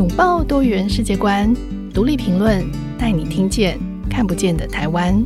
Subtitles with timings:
[0.00, 1.54] 拥抱多元世界观，
[1.92, 2.64] 独立评论，
[2.98, 5.22] 带你听见看不见的台湾。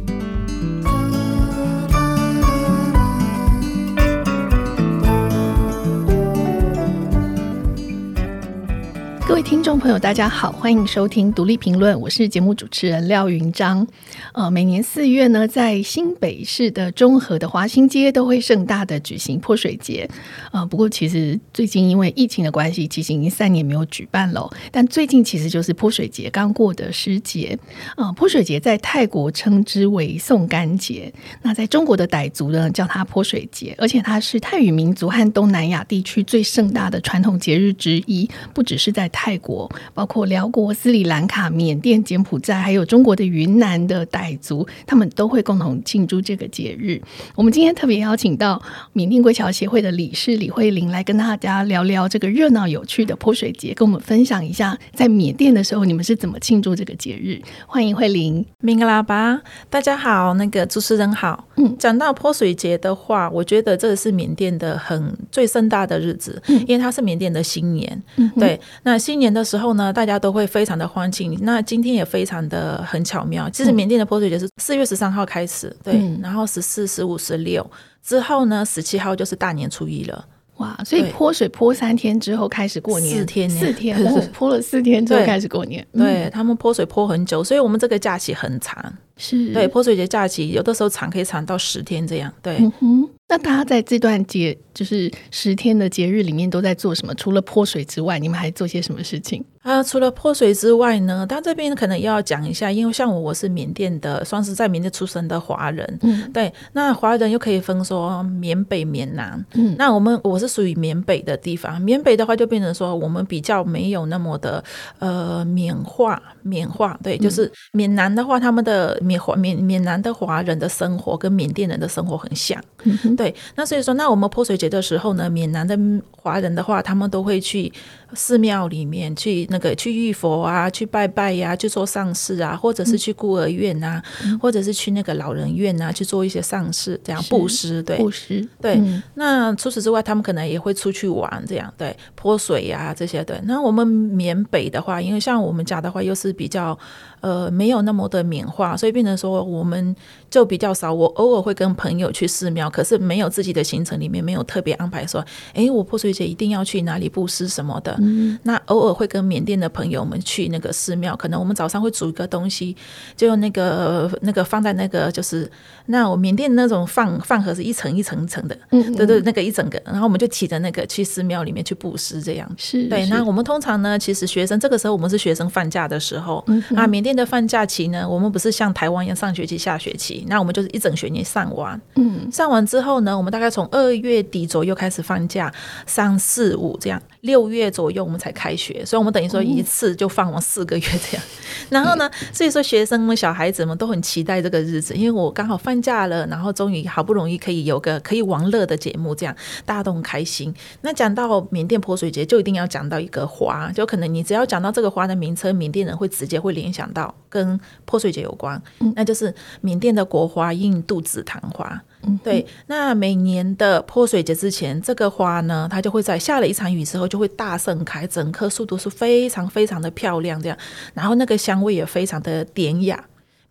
[9.35, 13.85] 各位听众朋友，大家好，欢迎收听独立评论，我是节目主持人廖云章。
[14.33, 20.09] 呃，每年四月呢，在新北市的中和的华新街都会盛大的举行泼水节。
[20.53, 24.49] 呃，不过其实最近因为疫情的关系，其实已经三年没有举办了。
[24.71, 27.59] 但最近其实就是泼水节刚过的时节。
[27.97, 47.01] 呃，泼水节在泰国称之为送干节，那在中国的傣族呢叫它泼水节，而且它是泰语民族和东南亚地区最盛大的传统节日之一，不只是在泰国，包括辽国、斯里兰卡、缅甸、柬埔寨，还有中国的云南的傣族，他们都会共同庆祝这个节日。
[47.37, 48.61] 我们今天特别邀请到
[48.93, 57.41] 缅甸归侨协会的理事李慧玲来跟大家聊聊这个热闹有趣的泼水节，跟我们分享一下在缅甸的时候你们是怎么庆祝这个节日。
[57.69, 61.47] 欢迎慧玲，明个拉巴，大家好，那个主持人好。
[61.57, 68.03] 嗯，讲到泼水节的话，我觉得这是缅甸的很最盛大的日子，嗯、因为它是缅甸的新年。
[68.17, 68.99] 嗯，对，那。
[69.05, 71.39] 新年的时候呢，大家都会非常的欢庆。
[71.43, 77.71] 那今天也非常的很巧妙，其实缅甸的泼水节是四月十三号开始，对，嗯、然后十四、十五、十六
[78.03, 80.25] 之后呢，十七号就是大年初一了。
[80.57, 83.99] 哇，所以泼水泼三天之后开始过年，四天，四天，
[84.33, 85.87] 泼了四天之后开始过年。
[85.93, 88.81] 对，对他们泼水泼很久，所以我们这个假期很长。
[89.17, 92.33] 是对泼水节假期，有的时候长可以长到十天这样。
[92.41, 92.57] 对。
[92.81, 97.13] 嗯那大家在这段节，就是十天的节日里面都在做什么？
[97.17, 99.45] 除了泼水之外，你们还做些什么事情？
[99.65, 105.99] 啊，除了泼水之外呢，他这边可能要讲一下，因为像我，我是缅甸的，算是在缅甸出生的华人。
[106.03, 106.53] 嗯，对。
[106.75, 109.43] 那华人又可以分说缅北、缅南。
[109.55, 111.81] 嗯，那我们我是属于缅北的地方。
[111.81, 114.63] 缅北的话，就变成说我们比较没有那么的
[114.99, 117.01] 呃缅化，缅化。
[117.03, 122.63] 对，就是缅南的话，他们的缅华缅缅南的华人的生活跟缅甸人的生活很像。
[122.83, 123.35] 嗯，对。
[123.55, 125.75] 那所以说，那我们泼水节的时候呢，缅南的
[126.11, 127.73] 华人的话，他们都会去
[128.13, 129.49] 寺庙里面去。
[129.55, 138.75] 那个去浴佛啊，去拜拜呀、啊，去做丧事啊，或者是去孤儿院啊，嗯、或者是去那个老人院啊，去做一些丧事，这样布施，对，布施，对。
[138.75, 143.41] 嗯、那除此之外，他们可能也会出去玩，这样对，泼水呀、啊、这些，对。
[143.45, 146.77] 那我们缅北的话，因为像我们家的话，又是比较
[147.25, 149.97] 呃没有那么的缅化，所以变成说我们
[150.29, 150.93] 就比较少。
[150.93, 155.25] 我偶尔会跟朋友去寺庙，可是没有自己的行程里面没有特别安排说，
[155.55, 157.97] 哎，我泼水节一定要去哪里布施什么的。
[157.99, 162.77] 嗯、那偶尔会跟缅甸的朋友们去那个寺庙，可能我们早上会煮一个东西，
[163.17, 165.51] 就用那个那个放在那个就是
[165.87, 173.07] 那我缅甸那种饭饭盒是一层一层一层的，嗯，嗯，对对，那个一整个，然后我们就提着那个去寺庙里面去布施，这样是对。
[173.07, 176.45] 那我们通常呢，其实学生这个时候我们是学生放假的时候，
[176.77, 185.53] 啊，缅甸的放假期呢，我们不是像台湾一样上学期下学期，那我们就是一整学年上完，嗯，上完之后呢，我们大概从二月底左右开始放假，
[185.87, 187.01] 三四五这样。
[187.25, 191.27] 六月左右我们才开学，所以我们等于说一次就放了四个月这样。
[191.71, 200.55] 然后呢，所以说学生们、小孩子们都很期待这个日子，因为我刚好放假了，然后终于好不容易可以有个可以玩乐的节目，这样大家都很开心。
[200.83, 208.61] 那讲到缅甸泼水节，就一定要讲到一个花，就可能你只要讲到这个花的名称，缅甸人会直接会联想到跟泼水节有关，
[208.95, 211.83] 那就是缅甸的国花印度紫檀花。
[212.23, 220.59] 对，那每年的泼水节之前，这个花呢，它就会在下了一场雨之后，就会大盛开，整棵树都是非常非常的漂亮，这样，
[220.95, 223.05] 然后那个香味也非常的典雅。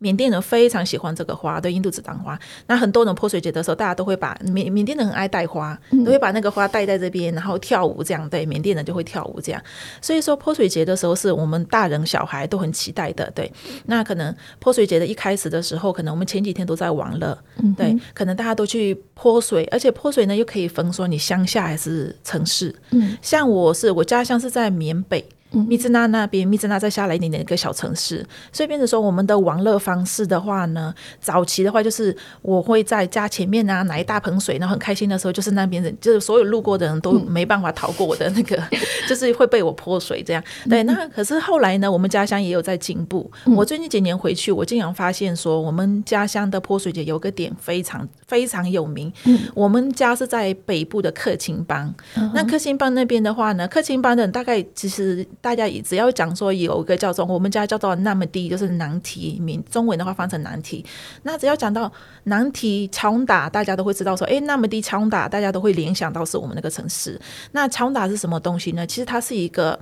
[0.04, 2.38] 缅甸人非常喜欢这个花，对，印度紫檀花。
[2.68, 8.30] 那很多人泼水节的时候，大家都会把缅缅甸人很爱带花，都会把那个花带在这边，然后跳舞这样。
[8.30, 9.64] 对，缅甸人就会跳舞这样。
[10.02, 13.32] 所以说泼水节的时候，是我们大人小孩都很期待的。
[13.32, 13.50] 对，
[13.86, 17.38] 那可能泼水节的一开始的时候，可能我们前几天都在玩乐，
[17.78, 22.76] 对，可能大家都去泼水，而且泼水呢又可以分说你乡下还是城市。
[22.92, 25.26] 嗯，像我是我家乡是在缅北。
[25.54, 38.62] 密支那那边，密支那再下来一点点一个小城市，所以变成说我们的玩乐方式的话呢，早期的话就是我会在家前面啊拿一大盆水，然后很开心的时候，就是那边人就是所有路过的人都没办法逃过我的那个，
[39.08, 40.44] 就是会被我泼水这样。
[40.70, 43.32] 对，那可是后来呢，我们家乡也有在进步。
[43.56, 49.12] 我最近几年回去，我经常发现说，我们家乡的泼水节有个点非常非常有名。
[49.54, 51.94] 我们家是在北部的克钦邦，
[52.34, 55.26] 那克钦邦那边的话呢，克钦邦的人大概其实。
[55.44, 60.86] 大家只要讲说有一个叫做我们家叫做那么低，就是难题，名中文的话翻成难题。
[61.24, 61.92] 那只要讲到
[62.24, 67.20] 难题强打，大家都会知道说，哎，那么低强打，大家都会联想到是我们那个城市。
[67.52, 68.88] 那强打是什么东西呢？
[68.88, 69.78] 其实它是一个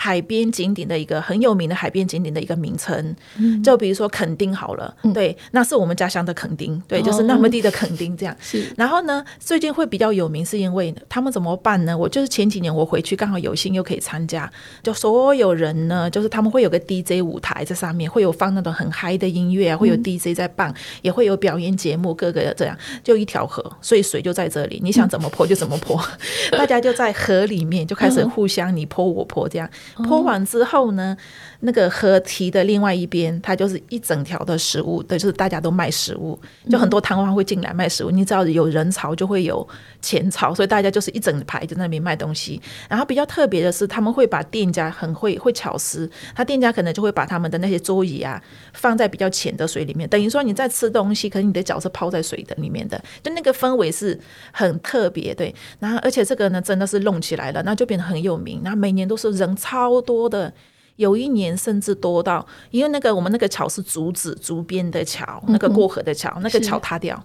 [0.00, 3.16] 海边景点的一个很有名的海边景点的一个名称。
[3.36, 8.36] 嗯、就比如说垦丁好了，嗯、对，那是我们家乡的垦丁，对，就是那么地的垦丁这样。
[8.40, 8.74] 是、哦。
[8.76, 11.98] 然后呢，最近会比较有名，是因为他们怎么办呢？
[11.98, 14.48] 我就是前几年我回去刚好有幸又可以参加，
[14.84, 26.00] 就所有人呢，就是他们会有个 DJ 舞台在上面，会有放那种很嗨的音乐啊，会有 DJ 在办，嗯、也会有表演节目，各个这样，就一条河，所以水就在这里，你想怎么泼就怎么泼，
[26.52, 31.16] 大家就在河里面就开始互相你泼我泼这样，泼完之后呢，
[31.60, 36.38] 那个河堤的另外一边，它就是一整条的食物，对，就是大家都卖食物，
[36.70, 39.66] 就很多摊贩会进来卖食物，你知道有人潮就会有
[40.00, 42.60] 钱潮，所以大家就是一整排在那边卖东西。
[42.88, 48.42] 然后比较特别的是，他们会把店家很会会巧思，他店家可能就会把他们的那些桌椅啊
[48.72, 54.18] 放在比较浅的水里面，等于说你在吃东西，可是你的脚是泡在水的里面的，就那个氛围是
[54.52, 55.54] 很特别，对。
[55.78, 60.50] 然后而且这个呢，真的是弄起来了，那就变得很有名，然后每年都是人超多的。
[60.96, 67.16] 有一年甚至多到，因为那个我们那个桥是竹子竹编的桥，那个过河的桥，那个桥塌掉，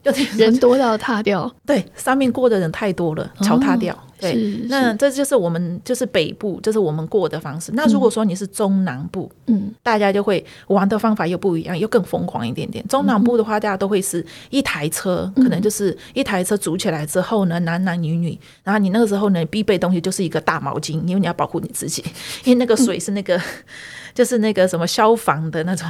[0.00, 1.52] 就人多到塌掉。
[1.66, 3.92] 对，上面过的人太多了，桥塌掉。
[4.20, 4.34] 对，
[4.68, 7.72] 那这就是我们就是北部，就是我们过的方式。
[7.72, 12.86] 那如果说你是中南部，嗯，大家就会玩的方法又不一样，又更疯狂一点点。
[12.86, 22.04] 中南部的话，大家都会是一台车，可能就是一台车组起来之后呢，男男女女，然后你那个时候呢，必备东西就是一个大毛巾，因为你要保护你自己，
[22.44, 23.16] 因为那个水是。
[23.16, 23.40] 那个
[24.12, 25.88] 就是那个什么消防的那种。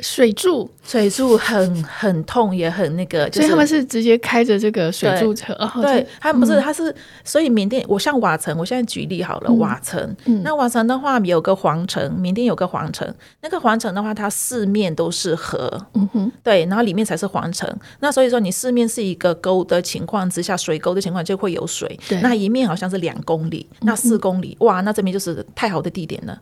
[0.00, 5.54] 水柱，水柱很很痛，也很那个，所以他们是直接开着这个水柱车。
[5.80, 6.94] 对，他们不是，他是，
[7.24, 17.68] 所以缅甸，我像瓦城，我现在举例好了，瓦城，那瓦城的话有个皇城，缅甸有个皇城，那个皇城的话，它四面都是河，嗯哼，对，然后里面才是皇城。
[18.00, 21.98] 那所以说，你四面是一个沟的情况之下，水沟的情况就会有水。
[22.08, 26.38] 对，那一面好像是两公里，那四公里，哇，那这边就是太好的地点了。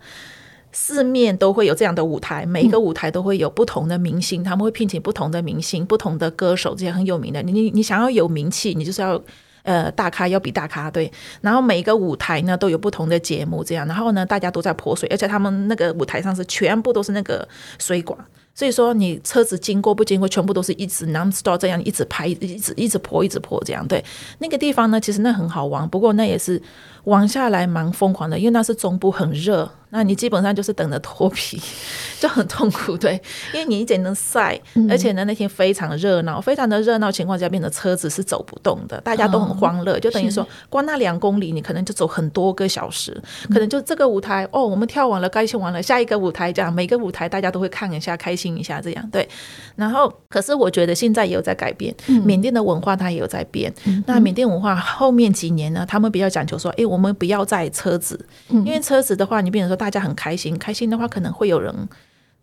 [0.73, 7.43] 四面都会有这样的舞台，每一个舞台都会有不同的明星，他们会聘请不同的明星、不同的歌手，这些很有名的。
[7.43, 9.21] 你你你想要有名气，你就是要
[9.65, 11.13] 呃大咖，要比大咖对。
[11.43, 13.87] 然后每一个舞台呢都有不同的节目，这样。
[13.87, 17.47] 然后呢，大家都在泼水，而且他们那个舞台上是全部都是那个
[17.79, 18.19] 水管，
[18.55, 23.87] 所以说你车子经过不经过，全部都是一直 non stop 这样一直拍，一直一直泼，一直泼这样。
[23.87, 24.03] 对，
[24.39, 26.61] 那个地方呢，其实那很好玩，不过那也是
[27.05, 29.71] 玩下来蛮疯狂的，因为那是中部很热。
[29.95, 31.61] 那你基本上就是等着脱皮，
[32.19, 33.21] 就很痛苦，对，
[33.53, 34.59] 因为你一整天晒，
[34.89, 49.29] 而且呢那天非常热闹，非常的热闹情况下，变得车子是走不动的，大家都很欢乐，就等于说，光那两公里你可能就走很多个小时，可能就这个舞台哦，我们跳完了，该去完了，下一个舞台这样，每个舞台大家都会看一下，开心一下这样，对。
[49.77, 51.95] 然后，可是我觉得现在也有在改变，
[52.25, 53.71] 缅甸的文化它也有在变。
[54.07, 58.19] 那缅甸文化后面几年呢，他们比较讲求说，哎，我们不要再车子，
[58.49, 59.82] 因为车子的话，你变成说。
[59.83, 61.75] 大家很开心，开心的话可能会有人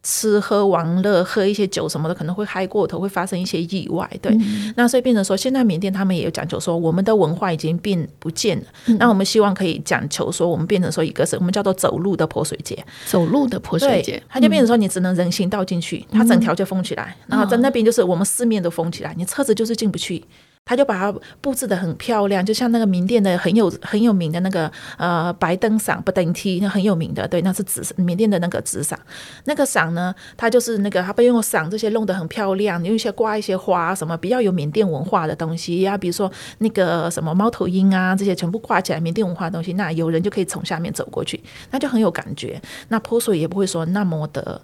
[0.03, 4.06] 吃喝玩乐，喝一些酒什么的，可能会嗨过头，会发生一些意外。
[4.21, 8.65] 对，嗯、那所以变成说，现在缅甸他们也有讲求说，我们的文化已经变不见了。
[8.88, 20.25] 嗯、那我们希望可以讲求说，我们变成说一个是我们叫做走路的泼水节，走路的泼水节，它就变成说你只能人行道进去，它整条就封起来，嗯、然后在那边就是我们四面都封起来，你车子就是进不去。
[20.65, 21.11] 他就把它
[21.41, 29.00] 布置得很漂亮，就像那个缅甸的很有很有名的那个呃白灯伞不登梯，那很有名的，对，那是纸缅甸的那个纸伞。
[29.45, 41.41] 那个伞呢，它就是那个它被用伞这些弄得很漂亮，用一些挂一些花什么比较有缅甸文化的东西呀，比如说那个什么猫头鹰啊这些全部挂起来缅甸文化的东西，那有人就可以从下面走过去，
[41.72, 42.62] 那就很有感觉。
[42.89, 44.62] 那泼水也不会说那么的。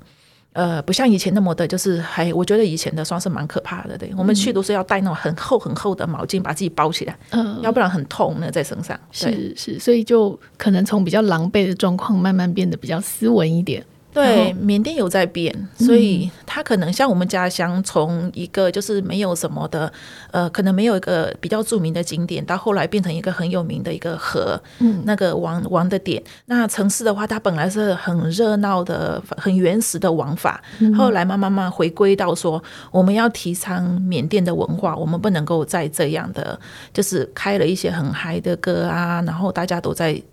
[0.55, 3.97] 呃，不像以前那么的，就是还我觉得以前的算是蛮可怕的。
[3.97, 8.97] 对，我们去都是要带那种很厚很厚的毛巾把自己包起来，嗯，要不然很痛呢在身上。
[9.12, 13.85] 是是，所以就可能从比较狼狈的状况慢慢变得比较斯文一点。
[14.15, 19.91] 对，缅甸有在变，所以它可能像我们家乡，从一个就是没有什么的，
[20.31, 26.24] 呃，可能没有一个比较著名的景点，到后来变成一个很有名的一个河，嗯，那个玩玩的点。
[26.45, 30.63] 那城市的话，它本来是很热闹的、很原始的玩法，
[30.98, 36.57] 后来慢慢慢回归到说，我们要提倡缅甸的文化，我们不能够再这样的，
[36.93, 40.24] 就是开了一些很嗨的歌啊，然后大家都在。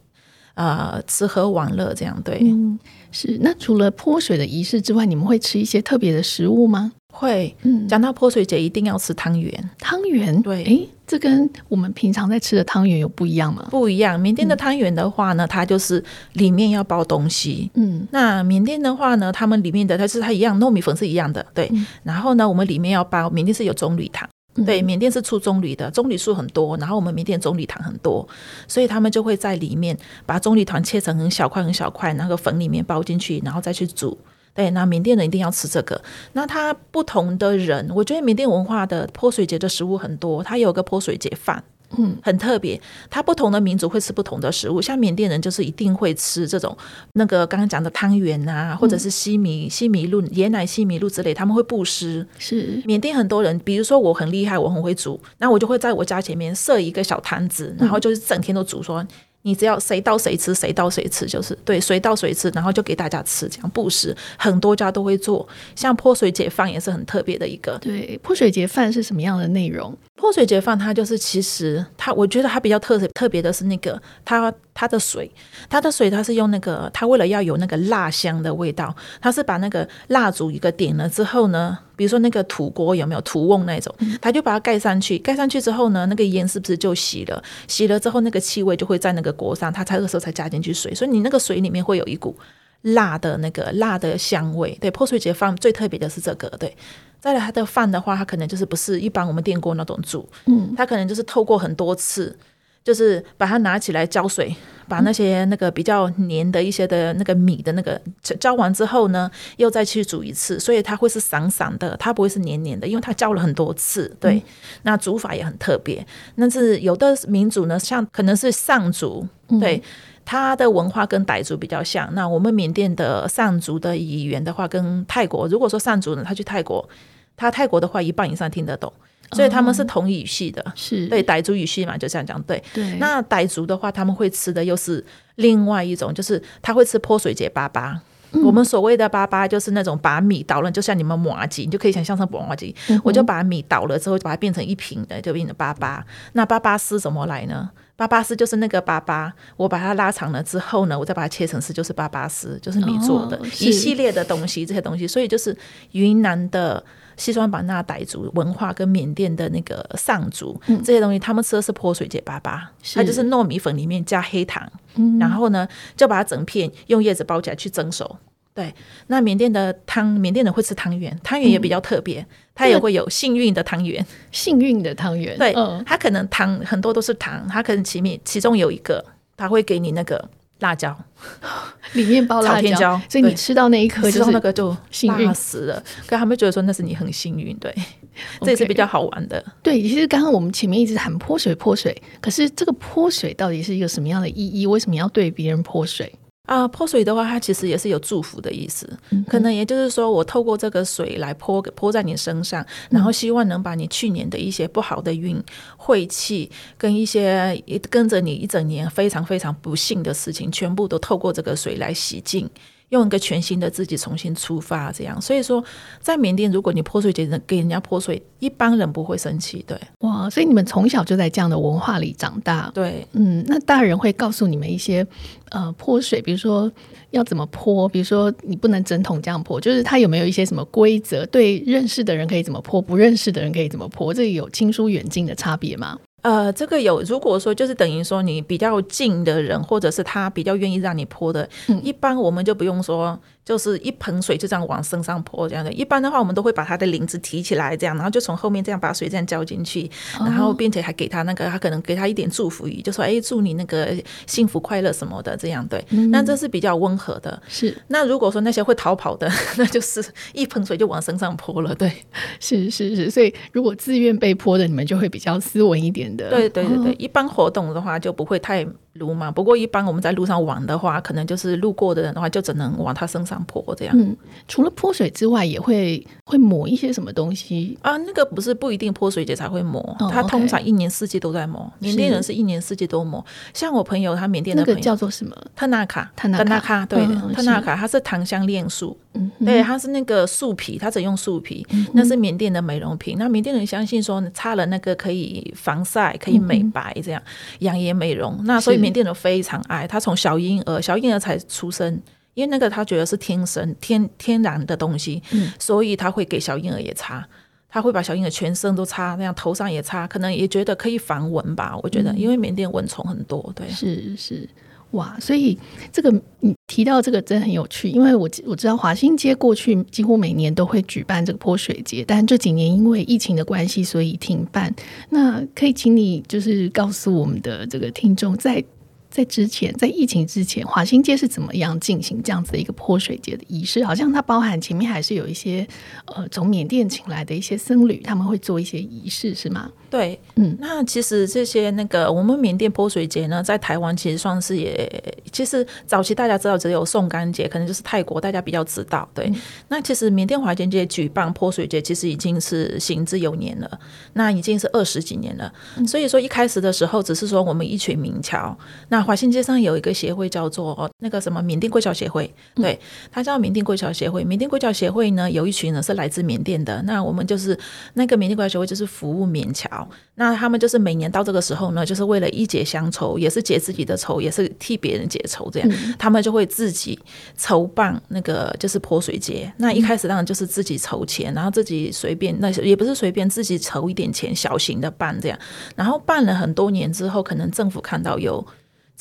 [0.54, 2.78] 啊、呃，吃喝玩乐这样对，嗯，
[3.10, 3.38] 是。
[3.40, 6.92] 那除了泼水的仪式之外，你们会吃一些特别的食物吗？
[7.12, 9.70] 会，嗯，讲到泼水节，一定要吃汤圆。
[9.78, 13.66] 汤圆，对，诶，这跟我们平常在吃的汤圆有不一样吗？
[13.70, 14.18] 不一样。
[14.18, 16.02] 缅甸的汤圆的话呢，嗯、它就是
[16.34, 17.70] 里面要包东西。
[17.74, 21.68] 嗯，那缅甸的话呢，他们里面的它是它一样，糯米粉是一样的，对。
[21.72, 24.26] 嗯、然后呢，我们里面要包，缅甸是有棕榈糖。
[24.66, 28.28] 对，缅甸是出棕榈的，棕榈树很多，然后我们缅甸棕榈糖很多，
[28.68, 34.18] 所以他们就会在里面把棕榈糖切成很小块很小块，那个粉里面包进去，然后再去煮。
[34.54, 35.98] 对，那缅甸人一定要吃这个。
[36.34, 41.64] 那他不同的人，我觉得缅甸文化的泼水节的食物很多，他有个泼水节饭。
[41.98, 42.80] 嗯，很特别。
[43.10, 46.76] 它不同的民族会吃不同的食物，像缅甸人就是一定会吃这种
[47.14, 52.26] 那个刚刚讲的汤圆啊，或者是西米、西米露、椰奶西米露之类，他们会布施。
[52.38, 59.06] 是缅甸很多人，比如说我很厉害，我很会煮，那我就会在我家前面设一个小摊子，然后就是整天都煮说。
[59.42, 65.46] 你只要谁到谁吃，谁到谁吃，就是对，谁到谁吃，然后就给大家吃，这样布施，很多家都会做。
[65.74, 67.76] 像泼水节饭也是很特别的一个。
[67.78, 69.96] 对，泼水节饭是什么样的内容？
[70.14, 75.28] 泼水节饭它就是，其实它，我觉得它比较特特别的是那个它它的水，
[75.68, 81.76] 它的水它是用那个，它为了要有那个蜡香的味道，它是把那个蜡烛一个点了之后呢。
[82.02, 87.40] 比如说那个土锅有没有土瓮那种，他就把它盖上去，盖上去之后呢，那个烟是不是就熄了？
[87.68, 92.36] 熄了之后，那个气味就会在那个锅上，他才这个时候才加进去水，所以你那个水里面会有一股
[92.80, 94.76] 辣的那个辣的香味。
[94.80, 96.48] 对，破碎节饭最特别的是这个。
[96.58, 96.76] 对，
[97.20, 102.36] 再来它的饭的话，它可能就是不是一般我们电锅那种煮，嗯，它可能就是透过很多次。
[102.84, 104.54] 就是把它拿起来浇水，
[104.88, 108.00] 把那些那个比较黏的一些的那个米的那个
[108.40, 114.14] 浇完之后呢，又再去煮一次，所以它会是散散的，它不会是黏黏的，因为它浇了很多次。
[114.18, 114.42] 对，嗯、
[114.82, 116.04] 那煮法也很特别。
[116.34, 119.26] 那是有的民族呢，像可能是上族，
[119.60, 119.80] 对，
[120.24, 122.12] 它的文化跟傣族比较像。
[122.14, 126.88] 那我们缅甸的上族的语言的话，跟泰国，如果说上族呢，他去泰国，
[127.36, 128.92] 他泰国的话一半以上听得懂。
[129.34, 132.40] 所以他们是同语系的，哦、是对傣族语系嘛，就这样讲。
[132.42, 132.96] 对，对。
[132.96, 135.02] 那傣族的话，他们会吃的又是
[135.36, 137.98] 另外一种，就是他会吃泼水节粑粑。
[138.32, 142.76] 嗯、我们所谓的粑粑，就是那种把米捣了，就像你们麻吉，你就可以想象成麻吉。
[142.90, 146.02] 嗯、我就把米捣了之后，就把它变成一瓶的，就变成粑粑。
[146.34, 147.70] 那粑粑丝怎么来呢？
[147.96, 155.08] 粑粑丝就是那个粑粑，我把它拉长了之后呢，我再把它切成丝，就是粑粑丝，就是米做的、哦、一系列的东西，这些东西。
[155.08, 155.56] 所以就是
[155.92, 156.84] 云南的。
[157.22, 162.60] 西双版纳傣族文化跟缅甸的那个藏族、嗯、这些东西，他们吃的是泼水节粑粑，
[162.94, 168.16] 它就是糯米粉里面加黑糖，嗯、然后呢就把它整片用叶子包起来去蒸熟。
[168.52, 168.74] 对，
[169.06, 175.38] 那缅甸的汤，缅甸人会吃汤圆，汤圆也比较特别，嗯、它也会有幸运的汤圆，幸运的汤圆。
[175.38, 179.04] 对，嗯、它可能糖很多都是糖，它可能其面其中有一个，
[179.36, 180.28] 它会给你那个。
[180.62, 180.96] 辣椒
[181.92, 185.82] 里面包辣椒，所以你吃到那一颗，吃到那个就幸运死了。
[186.06, 187.74] 可他们觉得说那是你很幸运，对.
[188.40, 189.42] 这也是比较好玩的。
[189.62, 194.66] 对，其实刚刚我们前面一直喊泼水泼水，可是这个泼水到底是一个什么样的意义？
[194.66, 196.10] 为什么要对别人泼水？
[196.46, 198.88] 啊，泼水的话，它其实也是有祝福的意思。
[199.10, 205.40] 嗯、可能也就是说，我透过这个水来泼泼在你身上，然后希望能把你去年的一些不好的运、
[205.76, 212.50] 晦气，跟一些跟着你一整年非常非常不幸的事情，全部都透过这个水来洗净。
[212.92, 215.18] 用一个全新的自己重新出发，这样。
[215.20, 215.64] 所以说，
[215.98, 219.78] 在缅甸，如果你泼水节给人家泼水，一般人不会生气，对。
[220.00, 223.06] 哇，所以你们从小就在这样的文化里长大，对。
[223.12, 225.06] 嗯，那大人会告诉你们一些
[225.50, 226.70] 呃泼水，比如说
[227.10, 231.24] 要怎么泼，比如说你不能整桶这样泼，就是他有没有一些什么规则？
[231.26, 234.12] 对，认识的人可以怎么泼，不认识的人可以怎么泼？
[234.12, 235.98] 这有亲疏远近的差别吗？
[236.22, 243.18] 呃，这个有，如果说就是等于说你比较近的人，或者是他比较愿意让你泼的，嗯、一般我们就不用说。
[243.44, 245.72] 就是一盆水就这样往身上泼，这样的。
[245.72, 253.94] 一般的话，我们都会把它的领子提起来，这样，然后就从后面这样把水这样浇进去，然后并且还给他那个，他可能给他一点祝福语，就说：“哎，祝你那个
[254.26, 255.84] 幸福快乐什么的。”这样对。
[256.10, 257.42] 那这是比较温和的。
[257.48, 257.76] 是。
[257.88, 261.74] 那如果说那些会逃跑的， 那就是一盆水就往身上泼了。
[261.74, 261.90] 对。
[262.38, 266.30] 是是是，所以如果自愿被泼的，你们就会比较斯文一点的。
[266.30, 268.66] 对对对对，一般活动的话就不会太。
[268.94, 273.98] 路嘛，不过一般我们在路上玩的话，可能就是路过的人的话，就只能往他身上泼这样。
[273.98, 277.96] 嗯，除了泼水之外，也会会抹一些什么东西啊？
[277.96, 281.72] 那个不是不一定泼水节才会抹，哦、他通常一年四季都在抹。
[281.78, 283.24] 缅甸人是一年四季都抹。
[283.54, 285.34] 像我朋友，他缅甸的朋友那个叫做什么？
[285.56, 288.96] 特纳卡，特纳卡，对，特纳卡，它是糖香炼树。
[289.14, 293.16] 嗯哼，对，它是那个树皮，它只用树皮，嗯、那是缅甸的美容品。
[293.18, 297.22] 那缅甸人相信说，擦了那个可以防晒，可以美白，这样
[297.58, 298.40] 养颜美容。
[298.44, 302.02] 那所以缅甸人非常爱，他从小婴儿小婴儿才出生，
[302.34, 307.26] 因为那个他觉得是天生天天然的东西，嗯、所以他会给小婴儿也擦，
[307.68, 311.78] 他会把小婴儿全身都擦，那样头上也擦，可能也觉得可以防蚊吧。
[311.82, 314.48] 我觉得，嗯、因为缅甸蚊虫很多，对，是是。
[314.92, 315.58] 哇，所以
[315.92, 324.74] 这个你提到这个真的很有趣，因为我我知道华新街过去几乎每年都会举办这个泼水节，但这几年因为疫情的关系，所以停办。
[325.10, 328.64] 那可以请你就是告诉我们的这个听众，在。
[329.12, 333.84] 在之前，在疫情之前，华新街是怎么样进行这样子的一个泼水节的仪式？
[333.84, 335.68] 好像它包含前面还是有一些
[336.06, 339.70] 呃，从缅甸请来的一些僧侣，他们会做一些仪式，是吗？
[339.90, 349.06] 对，嗯，那其实这些那个我们缅甸泼水节呢，在台湾其实算是也，其实早期大家知道只有送干节，可能就是泰国大家比较知道。
[349.12, 349.36] 对，嗯、
[349.68, 353.78] 那其实缅甸华新街举办泼水节，其实已经是行之有年了，
[354.14, 355.52] 那已经是二十几年了。
[355.76, 358.56] 嗯、所以说一开始的时候，只是说我们一群民侨，
[358.88, 362.78] 那华新街上有一个协会叫做那个什么缅甸贵侨协会，对，
[363.10, 364.24] 它叫缅甸贵侨协会。
[364.24, 367.58] 缅甸贵侨协会呢，有一群人是来自缅甸的，那我们就是
[367.94, 369.88] 那个缅甸贵侨协会，就是服务缅侨。
[370.14, 376.98] 那他们就是每年到这个时候呢，就是为了一解乡愁，也是解自己的愁，也是替别人解愁，这样、嗯、他们就会自己
[377.36, 379.52] 筹办那个就是泼水节。
[379.56, 385.38] 那一开始当然就是自己筹钱，然后自己随便，那也不是随便自己筹一点钱，小型的办这样。
[385.74, 388.44] 然后办了很多年之后，可能政府看到有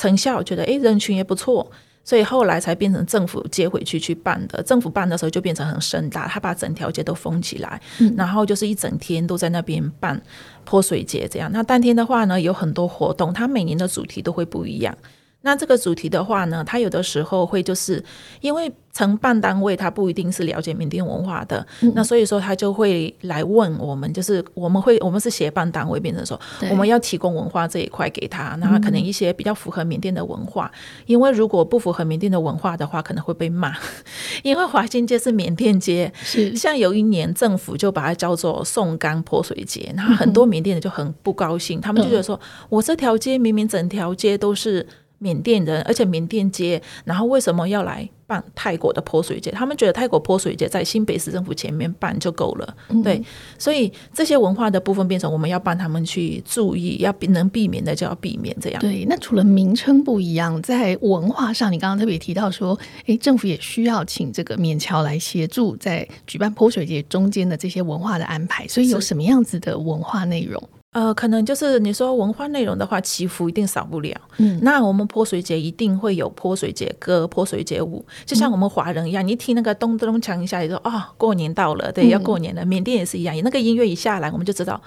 [0.02, 1.72] 成效，觉得诶人群也不错。
[2.04, 4.64] 所以后来才变成政府接回去去办的。
[4.64, 10.20] 政府办的时候就变成很盛大，他把整条街都封起来，嗯、然后就是一整天都在那边办
[10.66, 11.48] 泼水节这样。
[11.54, 14.98] 那当天的话呢，有很多活动，它每年的主题都会不一样。
[15.42, 18.04] 那这个主题的话呢，它有的时候会就是
[18.42, 33.74] 因为承办单位他不一定是了解缅甸文化的，嗯、那所以说他就会来问我们，就是我们会我们是协办单位，变成说我们要提供文化这一块给他，那可能一些比较符合缅甸的文化，嗯、因为如果不符合缅甸的文化的话，可能会被骂，
[34.44, 44.86] 因为华新街是缅甸街，是像有一年政府就把它叫做宋干泼水节，然后很多缅甸人就很不高兴，嗯、他们就觉得说我这条街明明整条街都是。
[45.22, 49.52] 缅甸人，而且缅甸街，然后为什么要来办泰国的泼水节？
[49.52, 53.24] 他们觉得泰国泼水节在新北市政府前面办就够了，嗯、对，
[53.60, 58.82] 所以这些文化的部分变成我们要帮他们去注意，要能避免的就要避免这样。
[58.82, 70.62] 对，那除了名称不一样，在文化上，你刚刚特别提到说，诶，政府也需要请这个缅侨来协助在举办泼水节中间的这些文化的安排，所以有什么样子的文化内容？
[70.94, 74.14] 呃，可能就是你说文化内容的话，祈福一定少不了。
[74.40, 82.66] 嗯，那我们泼水节一定会有泼水节歌、泼水节舞，就像我们华人一样，你一听那个咚咚锵一下，你说啊、哦，过年到了，对，要过年了。
[82.66, 84.82] 缅甸也是一样，那个音乐一下来，我们就知道。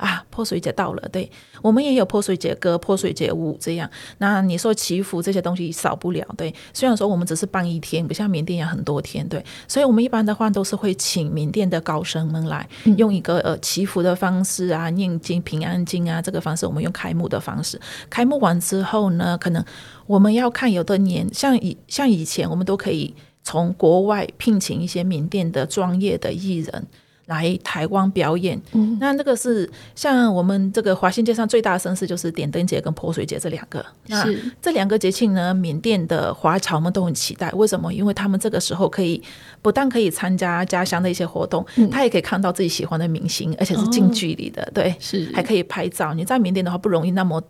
[0.00, 3.88] 啊，泼水节到了，对，我们也有泼水节歌、泼水节舞这样。
[4.16, 6.52] 那你说祈福这些东西少不了，对。
[6.72, 9.44] 虽然说我们只是办一天，不像缅甸一样很多天，对。
[9.68, 17.78] 所以我们一般的话都是会请缅甸的高僧们来，用一个呃祈福的方式啊，念经平安经啊，这个方式我们用开幕的方式。
[18.08, 19.62] 开幕完之后呢，可能
[20.06, 26.86] 我们要看有的年，像以像以前我们都可以从国外聘请一些缅甸的专业的艺人。
[27.30, 33.84] 来台湾表演，嗯、那那个是像我们这个华新街上最大的盛事，就是点灯节跟泼水节这两个。
[34.08, 34.26] 那
[34.60, 37.48] 这两个节庆呢，缅甸的华侨们都很期待。
[37.52, 37.94] 为什么？
[37.94, 39.22] 因为他们这个时候可以
[39.62, 46.12] 不但可以参加家乡的一些活动，嗯、他也可以看到自己喜欢的明星，而且是近距离的，哦、对，是还可以拍照。
[46.12, 47.40] 你在缅甸的话不容易那么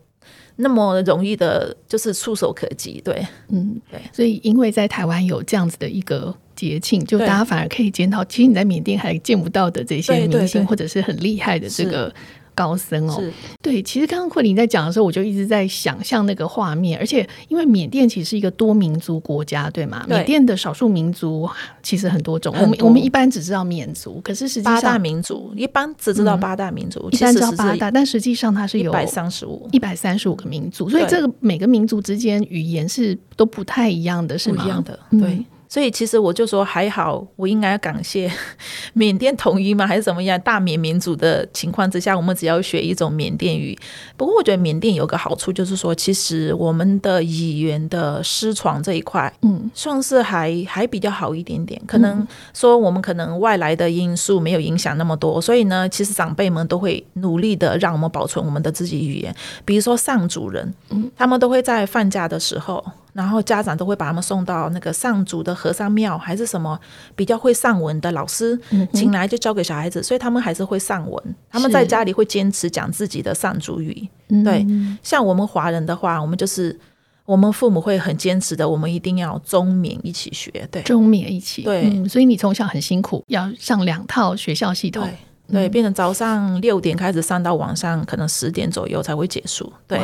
[0.56, 3.98] 那么容易的，就是触手可及，对，嗯，对。
[4.12, 6.36] 所以因为在台湾有这样子的一个。
[6.68, 12.12] 节庆就大家反而可以见到，其实你在缅甸还见不到的这些明星或者是很厉害的这个
[12.54, 13.22] 高僧哦。
[13.62, 16.98] 对，其实刚刚慧玲在讲的时候，我就一直在想象那个画面。
[16.98, 20.04] 而且因为缅甸其实是一个多民族国家，对吗？
[20.06, 21.48] 缅甸的少数民族
[21.82, 22.54] 其实很多种。
[22.60, 34.62] 我们我们一般只知道缅族，可是实际上八大民族一般只知道八大民族，一般知道八大，但实际上它是有一百三十五一百三十五个民族，所以这个每个民族之间语言是都不太一样的，是吗？
[34.62, 35.44] 不一样的，对。
[35.70, 38.28] 所以其实我就说还好，我应该要感谢
[38.92, 39.86] 缅甸统一吗？
[39.86, 40.38] 还是怎么样？
[40.40, 43.78] 大缅民族的情况之下，我们只要学一种缅甸语。
[44.16, 51.80] 不过我觉得缅甸有个好处，就是说其实我们的语言的失传这一块，嗯，算是还还比较好一点点。
[51.86, 59.32] 可能说我们可能外来的因素没有影响那么多，所以呢，其实长辈们都会努力的让我们保存我们的自己语言。
[59.64, 62.84] 比如说上主人，嗯，他们都会在放假的时候。
[63.12, 66.78] 然后家长都会把他们送到那个上主的和尚庙，还是什么
[67.16, 68.58] 比较会上文的老师，
[68.92, 71.34] 请来就教给小孩子，所以他们还是会上文。
[71.50, 74.08] 他们在家里会坚持讲自己的上主语。
[74.44, 74.64] 对，
[75.02, 76.78] 像我们华人的话，我们就是
[77.24, 80.68] 我们父母会很坚持的，我们一定要中缅一起学。
[80.70, 81.62] 对，中缅一起。
[81.62, 85.08] 对、嗯，所以你从小很辛苦，要上两套学校系统。
[85.48, 89.72] 对，对，变成早上六点开始上到晚上可能十点左右才会结束。
[89.88, 90.00] 对。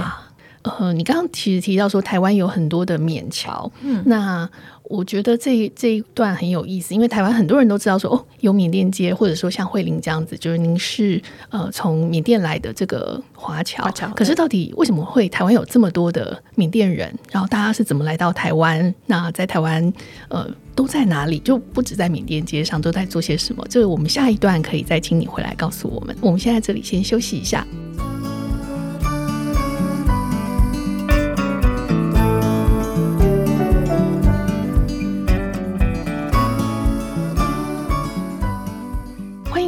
[0.79, 4.49] 呃，你刚刚其实提到说台湾有很多的缅侨，嗯，那
[4.85, 14.09] 我觉得这这一段很有意思，因为台湾很多人都知道说哦，有缅甸街，或者说像慧玲这样子，就是您是呃从缅甸来的这个华侨，华侨。
[14.11, 17.13] 可是到底为什么会台湾有这么多的缅甸人？
[17.31, 18.95] 然后大家是怎么来到台湾？
[19.07, 19.93] 那在台湾
[20.29, 21.39] 呃都在哪里？
[21.41, 23.65] 就不止在缅甸街上都在做些什么？
[23.69, 26.17] 这个我们下一段可以再请你回来告诉我们。
[26.21, 27.67] 我们现在这里先休息一下。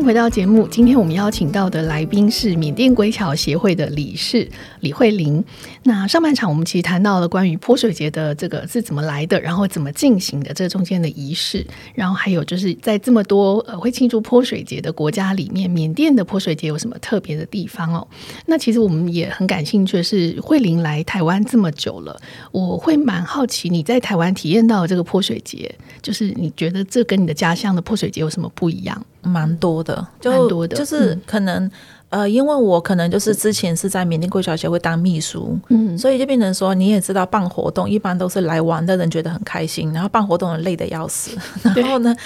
[0.08, 4.48] 回到节目，今天我们邀请到的来宾是缅甸归侨协会的理事
[4.80, 5.44] 李慧玲。
[5.82, 11.62] 那上半场我们其实谈到了关于泼水节的这个是怎么来的，然后怎么进行的这中间的仪式，
[11.94, 18.08] 然后还有就是在这么多呃会庆祝泼水节的国家里面，缅甸的泼水节有什么特别的地方哦？
[18.46, 22.18] 那其实我们也很感兴趣的是，慧玲来台湾这么久了，
[22.50, 29.04] 我会蛮好奇你在台湾体验到的这个泼水节，就是你觉得这跟你的家乡的泼水节有什么不一样？
[29.22, 31.70] 蛮多的，就蛮多的，就是可能。
[32.10, 41.36] 嗯呃，因为我可能就是之前是在缅甸归侨协会当秘书，嗯，所以就变成说，你也知道办活动一般都是来玩的人觉得很开心，然后办活动人累得要死，
[41.76, 42.16] 然后呢，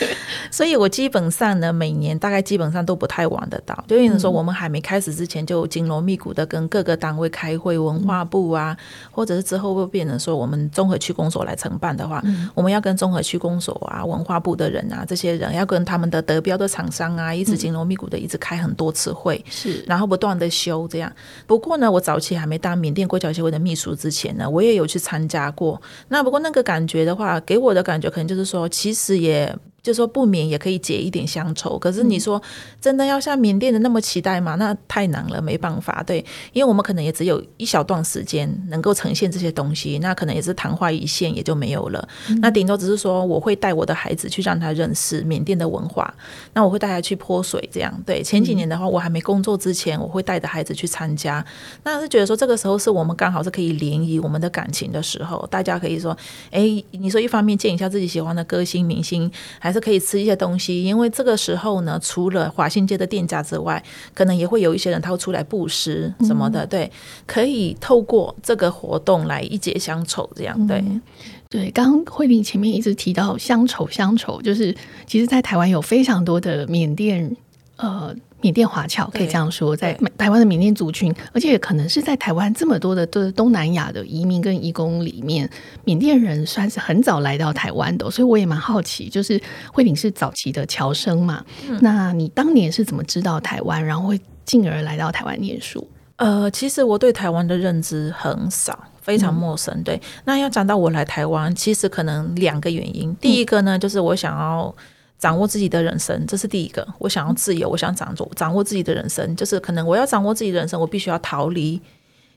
[0.53, 8.77] 所以我基本上呢，每年大概基本上都不太玩得到，就变成说我们还没开始之前就紧锣密鼓的跟各个单位开会，文化部啊，
[9.11, 12.23] 或者是之后会变成说我们综合区公所来承办的话，
[12.55, 19.72] 我们要跟综合区公所啊、文化部的人啊这些人要跟他们的得标的厂商啊，一直紧锣密鼓的一直开很多次会，是。
[19.87, 21.13] 然后不断的修这样，
[21.47, 25.81] 不过呢，我早期还没当缅甸国侨协会的秘书之前呢，我也有去参加过。
[26.09, 29.57] 那不过那个感觉的话，给我的感觉可能就是说，其实也。
[29.83, 32.41] 就说不免也可以解一点乡愁，可是你说
[32.81, 34.55] 真的要像缅甸的那么期待吗？
[34.55, 36.03] 那太难了，没办法。
[36.07, 42.09] 对，因为我们可能也只有一小段时间能够呈现这些东西，那可能也是昙花一现，也就没有了。
[42.29, 46.15] 嗯、那顶多只是说我会带我的孩子去让他认识缅甸的文化，
[46.53, 47.93] 那我会带他去泼水，这样。
[48.07, 51.45] 对，前几年的话，我还没工作之前，我会带着孩子去参加。
[51.83, 56.17] 那是觉得说这个时候是我们刚好是可以联谊我们的感情的时候，大家可以说，
[56.53, 56.61] 哎，
[56.93, 63.83] 你说一方面见一下自己喜欢的歌星明星，还还是可以吃一些东西，因为这个时候呢，除了华新街的店家之外，
[64.13, 66.93] 可能也会有一些人他会出来布施什么的，嗯、对，
[67.27, 71.01] 可以透过这个活动来一解乡愁，这样对、嗯、
[71.49, 71.71] 对。
[71.71, 77.35] 刚刚慧玲前面一直提到乡愁，乡愁就是其实，在台湾有非常多的缅甸
[77.77, 78.15] 呃。
[78.43, 85.49] 缅甸华侨可以这样说，在台湾的缅甸族群，而且也可能是在台湾这么多的都东南亚的移民跟移工里面，
[85.85, 89.41] 缅甸人算是很早来到台湾的，所以我也蛮好奇，就是
[89.73, 91.45] 慧玲是早期的侨生嘛？
[91.69, 95.89] 嗯、那你当年是怎么知道台湾，然后会进而来到台湾念书？
[96.17, 99.73] 呃，其实我对台湾的认知很少，非常陌生。
[99.77, 104.75] 嗯、对，那要讲到我来台湾，其实可能两个原因，第一个呢，就是我想要。
[105.23, 106.85] 掌握自己的人生，这是第一个。
[106.99, 111.81] 我想要自由，我想掌握掌握自己的人生，就是可能我要掌握自己的人生，我必须要逃离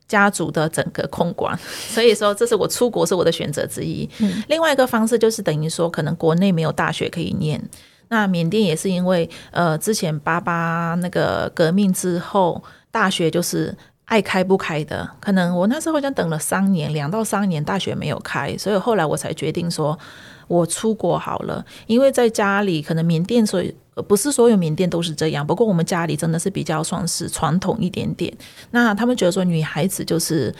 [0.07, 1.57] 家族的整个控管。
[1.89, 4.07] 所以说，这是我出国是我的选择之一。
[4.19, 7.59] 嗯、另外一个方式就是等于说，可能国内没有大学可以念。
[8.09, 15.09] 那缅甸也是因为呃，之前八八那个革命之后，大学就是爱开不开的。
[15.19, 19.97] 可能我那时候好像等了三年，两到三年大学没有开，所以后来我才决定说。
[20.47, 23.73] 我出国好了，因为在家里可能缅甸所以
[24.07, 28.31] 不是所有缅甸都是这样，不过我们家里真的是比较算是传统一点点。
[28.71, 30.53] 那他们觉得说女孩子就是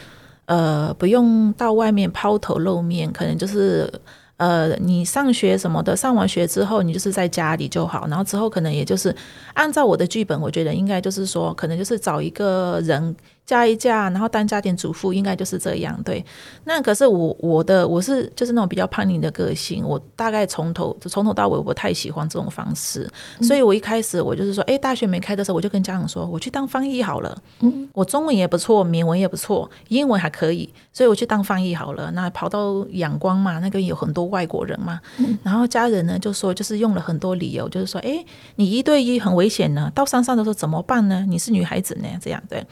[0.46, 3.92] 呃不用到外面抛头露面，可能就是
[4.38, 9.14] 呃你上学什么的，上完学之后你就是在家里就好，然后之后可能也就是
[9.54, 13.14] 按照我的剧本，我觉得应该就是说可能就是找一个人。
[13.46, 15.98] 嫁一嫁，然后当家庭主妇，应该就是这样。
[16.02, 16.24] 对，
[16.64, 27.40] 那可是我我的我是就是那种比较叛逆的个性，我大概从头从头到尾我不太喜欢这种方式，嗯、所以我一开始我就是说，哎，大学没开的时候，我就跟家长说，我去当翻译好了。
[27.60, 32.10] 嗯，我中文也不错，缅文也不错，英文还可以，所以我去当翻译好了。
[32.10, 38.24] 那跑到仰光嘛，那边有很多外国人嘛，嗯、然后家人呢就说，就是用了很多理由，就是说，哎，
[38.56, 41.24] 你一对一很危险呢，到山上的时候怎么办呢？
[41.28, 42.66] 你是女孩子呢，这样对。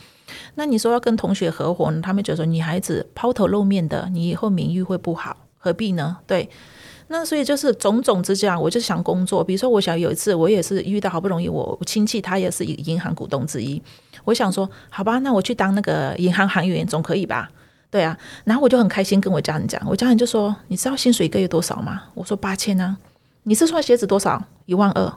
[0.55, 2.01] 那你说要跟同学合伙呢？
[2.03, 6.17] 他们觉得说女孩子抛头露面的，你以后名誉会不好，何必呢？
[6.27, 6.49] 对，
[7.09, 9.45] 那所以就是种种之下，我就想工作。
[9.45, 13.83] 比如说，我想有一次，我也是遇到好不容易，我亲戚他也是一银行股东之一，
[14.25, 17.51] 我想说，好吧，那我去当那个银行行员总可以吧？
[17.91, 22.05] 对啊，然后我就很开心跟我家人讲，我家人就说，你知道薪水一个月多少吗？
[22.15, 22.97] 我说八千啊。
[23.45, 24.43] 你是穿鞋子多少？
[24.65, 25.13] 一万二。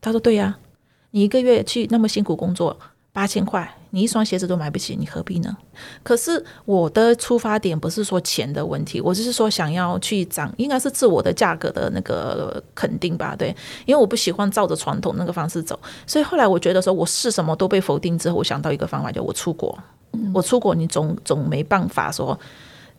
[0.00, 0.58] 他说对呀，
[1.12, 2.78] 你一个月去那么辛苦工作，
[3.12, 3.76] 八千块。
[3.94, 5.54] 你一双鞋子都买不起，你何必呢？
[6.02, 13.36] 可是我的出发点不是说钱的问题，我就是说想要去涨，应该是自我的价格的那个肯定吧？
[13.36, 19.78] 对，因为我不喜欢照着传统那个方式走，所以后来我觉得说我是什么都被否定之后，我想到一个方法，就我出国。
[20.34, 22.38] 我出国，你总总没办法说。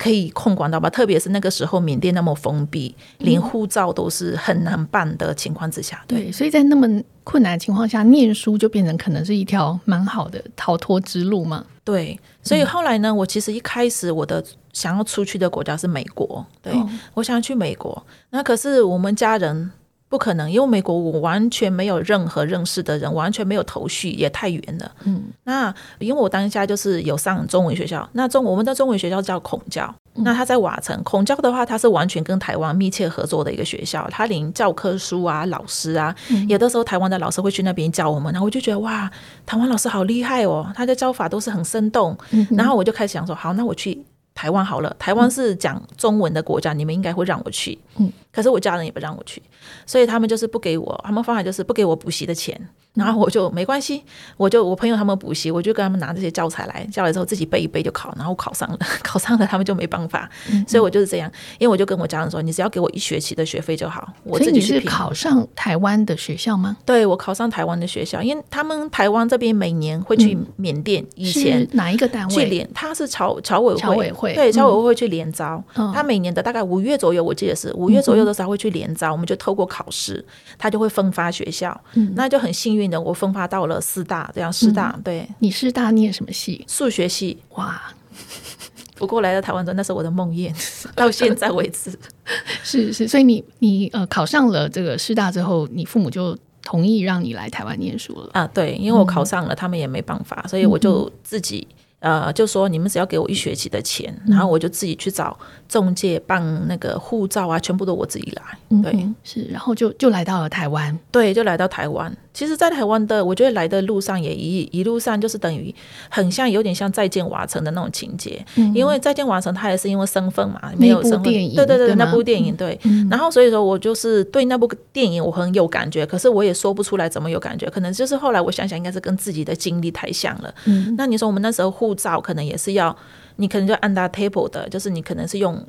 [0.04, 0.90] 可以控管到吧？
[0.90, 6.86] 特别是那个时候，缅甸那么封闭，连护照都是很难办的情况之下，嗯、对，对，所以在那么
[7.24, 11.64] 困难的情况下，念书就变成可能是一条蛮好的逃脱之路嘛。
[11.86, 19.72] 对，所以后来呢，我其实一开始我的想要出去的国家是美国，对、哦、我想要去美国，那可是我们家人。
[20.14, 24.92] 不可能，因为美国我完全没有任何认识的人，完全没有头绪，也太远了。
[25.06, 31.02] 嗯，那因为我当下就是有上中文学校，那中我们的中文学校叫孔教，嗯、那他在瓦城。
[31.04, 39.10] 孔教的话，他是完全跟台湾密切合作的一个学校，他连教科书啊、老师啊，嗯、有的时候台湾的老师会去那边教我们，然后我就觉得哇，
[39.48, 42.16] 台湾老师好厉害哦，他的教法都是很生动。
[42.30, 44.00] 嗯、然后我就开始想说，好，那我去
[44.36, 47.80] 台湾好了，台湾是讲中文的国家，嗯、你们应该会让我去。
[47.98, 48.14] 嗯。
[48.34, 49.42] 可是我家人也不让我去，
[49.86, 52.60] 所以他们就是不给我，他们方法就是不给我补习的钱，
[52.96, 54.04] 然后我就没关系，
[54.38, 66.76] 我就我朋友他们补习，我就跟他们拿这些教材来，教了之后自己背一背就考，然后考上了， 考上了他们就没办法，嗯、所以我就是这样，因为我就跟我家人说，你只要给我一学期的学费就好，我自己是考上台湾的学校吗？
[66.86, 72.34] 对，我考上台湾的学校，因为他们台湾这边每年会去缅甸，以前哪一个单位？
[72.34, 78.23] 去联，他是侨侨委会，侨委会对，侨委会会去联招，嗯、他每年的大概五月左右，我记得是五月左右。
[78.26, 80.24] 的时候会去联招，我们就透过考试，
[80.58, 85.28] 他就会分发学校，嗯、那就很幸运的，我分发到了师大，这样师大、嗯、对。
[85.40, 86.64] 你师大念什么系？
[86.68, 87.38] 数学系。
[87.56, 87.82] 哇！
[88.96, 90.54] 不过来到台湾之后，那是我的梦魇，
[90.96, 91.92] 到现在为止。
[92.64, 98.48] 是是，所以你你呃考上了这个师大之后，你父母就同意让你来台湾念书了啊？
[98.54, 101.68] 对，因为我考上了，嗯、他们也没办法，所以我就自己。
[102.04, 105.40] 呃，就说你们只要给我一学期的钱，然后我就自己去找
[105.70, 108.44] 中介办那个护照啊，全部都我自己来。
[108.82, 110.98] 对，嗯、是，然后就就来到了台湾。
[111.12, 112.16] 对，就来到台湾。
[112.34, 115.74] 其实，在台湾的，我觉得来的路上也一一路上就是等于
[116.10, 118.44] 很像，有点像再见瓦城的那种情节。
[118.56, 121.24] 嗯、因为再见瓦城，他也是因为身份嘛，没有身份。
[121.24, 122.80] 对对对，那部电影对。
[122.86, 130.52] 嗯、然后所以说我就是对那部电影我很有感觉，可是我也说不出来怎么有感觉，可能就是后来我想想，应该是跟自己的经历太像了。
[130.66, 132.96] 嗯、那你说我们那时候护照可能也是要，
[133.36, 135.64] 你可能就 under table 的，就是你可能是用。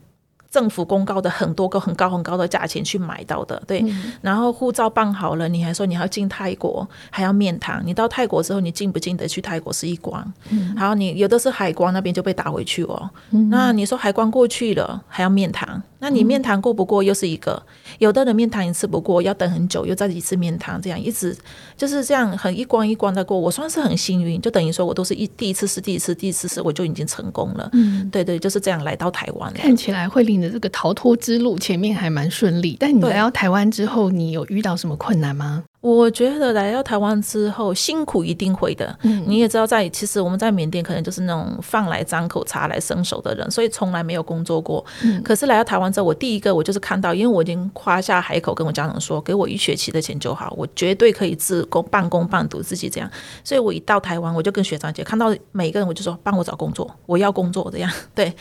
[0.55, 3.81] 政府公告的很多个很高很高的价钱去买到的，对。
[3.81, 7.83] 嗯、然后护照办好了，你还说你要进泰国，还要面谈。
[7.85, 10.25] 你到泰国之后，你进不进得去泰国是一关。
[10.51, 10.73] 嗯。
[10.77, 13.11] 然后你有的是海关那边就被打回去哦。
[13.33, 13.51] 嗯。
[13.51, 15.83] 那你说海关过去了，还要面谈。
[16.05, 17.53] 那你面谈过不过又是一个。
[17.55, 21.35] 嗯、有的人面谈一次不过，要等很久，又再一次面谈，这样一直
[21.77, 23.41] 就是这样很一关一关的过。
[23.41, 27.71] 我算是很幸运，就等于说我都是一第一次是第一次，第一次是我就已经成功了。
[27.73, 28.09] 嗯。
[28.11, 29.51] 对对，就是这样来到台湾。
[29.55, 30.35] 看起来会令。
[30.35, 35.65] 这个逃脱之路前面还蛮顺利，但你来到台湾之后，你有遇到什么困难吗？
[35.85, 38.99] 我觉得来到台湾之后，辛苦一定会的。
[39.03, 44.83] 嗯，你也知道在，在其实我们在缅甸可能就是那种饭来张口、茶来伸手的人，所以从来没有工作过。
[45.03, 53.11] 嗯，可是来到台湾之后，我第一个我就是看到，因为我已经夸下海口跟我家长说，给我一学期的钱就好，我绝对可以自工半工半读自己这样。
[53.45, 57.93] 所以我一到台湾，我就跟学长姐看到每个人，我就说帮我找工作，我要工作这样。
[58.17, 58.35] 对，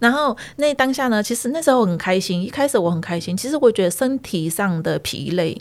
[0.00, 3.36] 然后那当下呢，其实那时候很开心，一开始我很开心。
[3.36, 5.56] 其实我觉得身体上的疲累。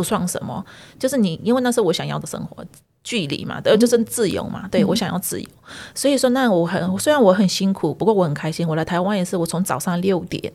[0.00, 0.64] 不算什么，
[0.98, 2.64] 就是你，因为那是我想要的生活，
[3.04, 5.46] 距离嘛，对，就是自由嘛，对，我想要自由，
[5.94, 8.66] 所以说那我很，虽然我很辛苦，不过我很开心。
[8.66, 10.50] 我来台湾也是，我从早上六点。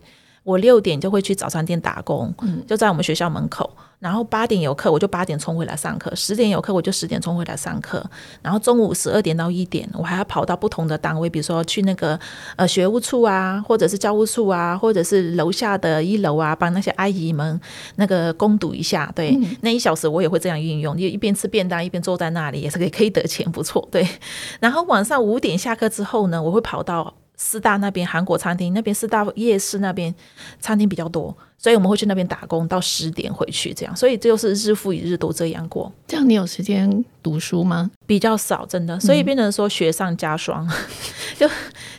[0.45, 2.33] 我六点就会去早餐店打工，
[2.67, 3.69] 就在我们学校门口。
[3.97, 8.05] 然后八点有课，我就八点冲回来上课；十点有课，我就十点冲回来上课。
[8.43, 12.19] 然后中午十二点到一点，我还要跑到不同的单位，比如说去那个
[12.55, 17.59] 呃学务处啊，或者是教务处啊，或者是楼下的一楼啊，帮那些阿姨们
[17.95, 19.11] 那个攻读一下。
[19.15, 23.87] 对，那一小时我也会这样运用，就一边吃便当一边坐在那里，也是可以可以得钱，不错。
[23.89, 24.07] 对，
[24.59, 27.11] 然后晚上五点下课之后呢，我会跑到。
[27.37, 30.13] 师大那边韩国餐厅，那边四大夜市那边
[30.59, 35.91] 餐厅比较多，所以我们会去那边打工到十点回去，这样，所以这就是日复一日都这样过。
[36.07, 37.89] 这样你有时间读书吗？
[38.05, 40.65] 比较少，真的，所以变成说雪上加霜。
[40.67, 40.75] 嗯、
[41.37, 41.49] 就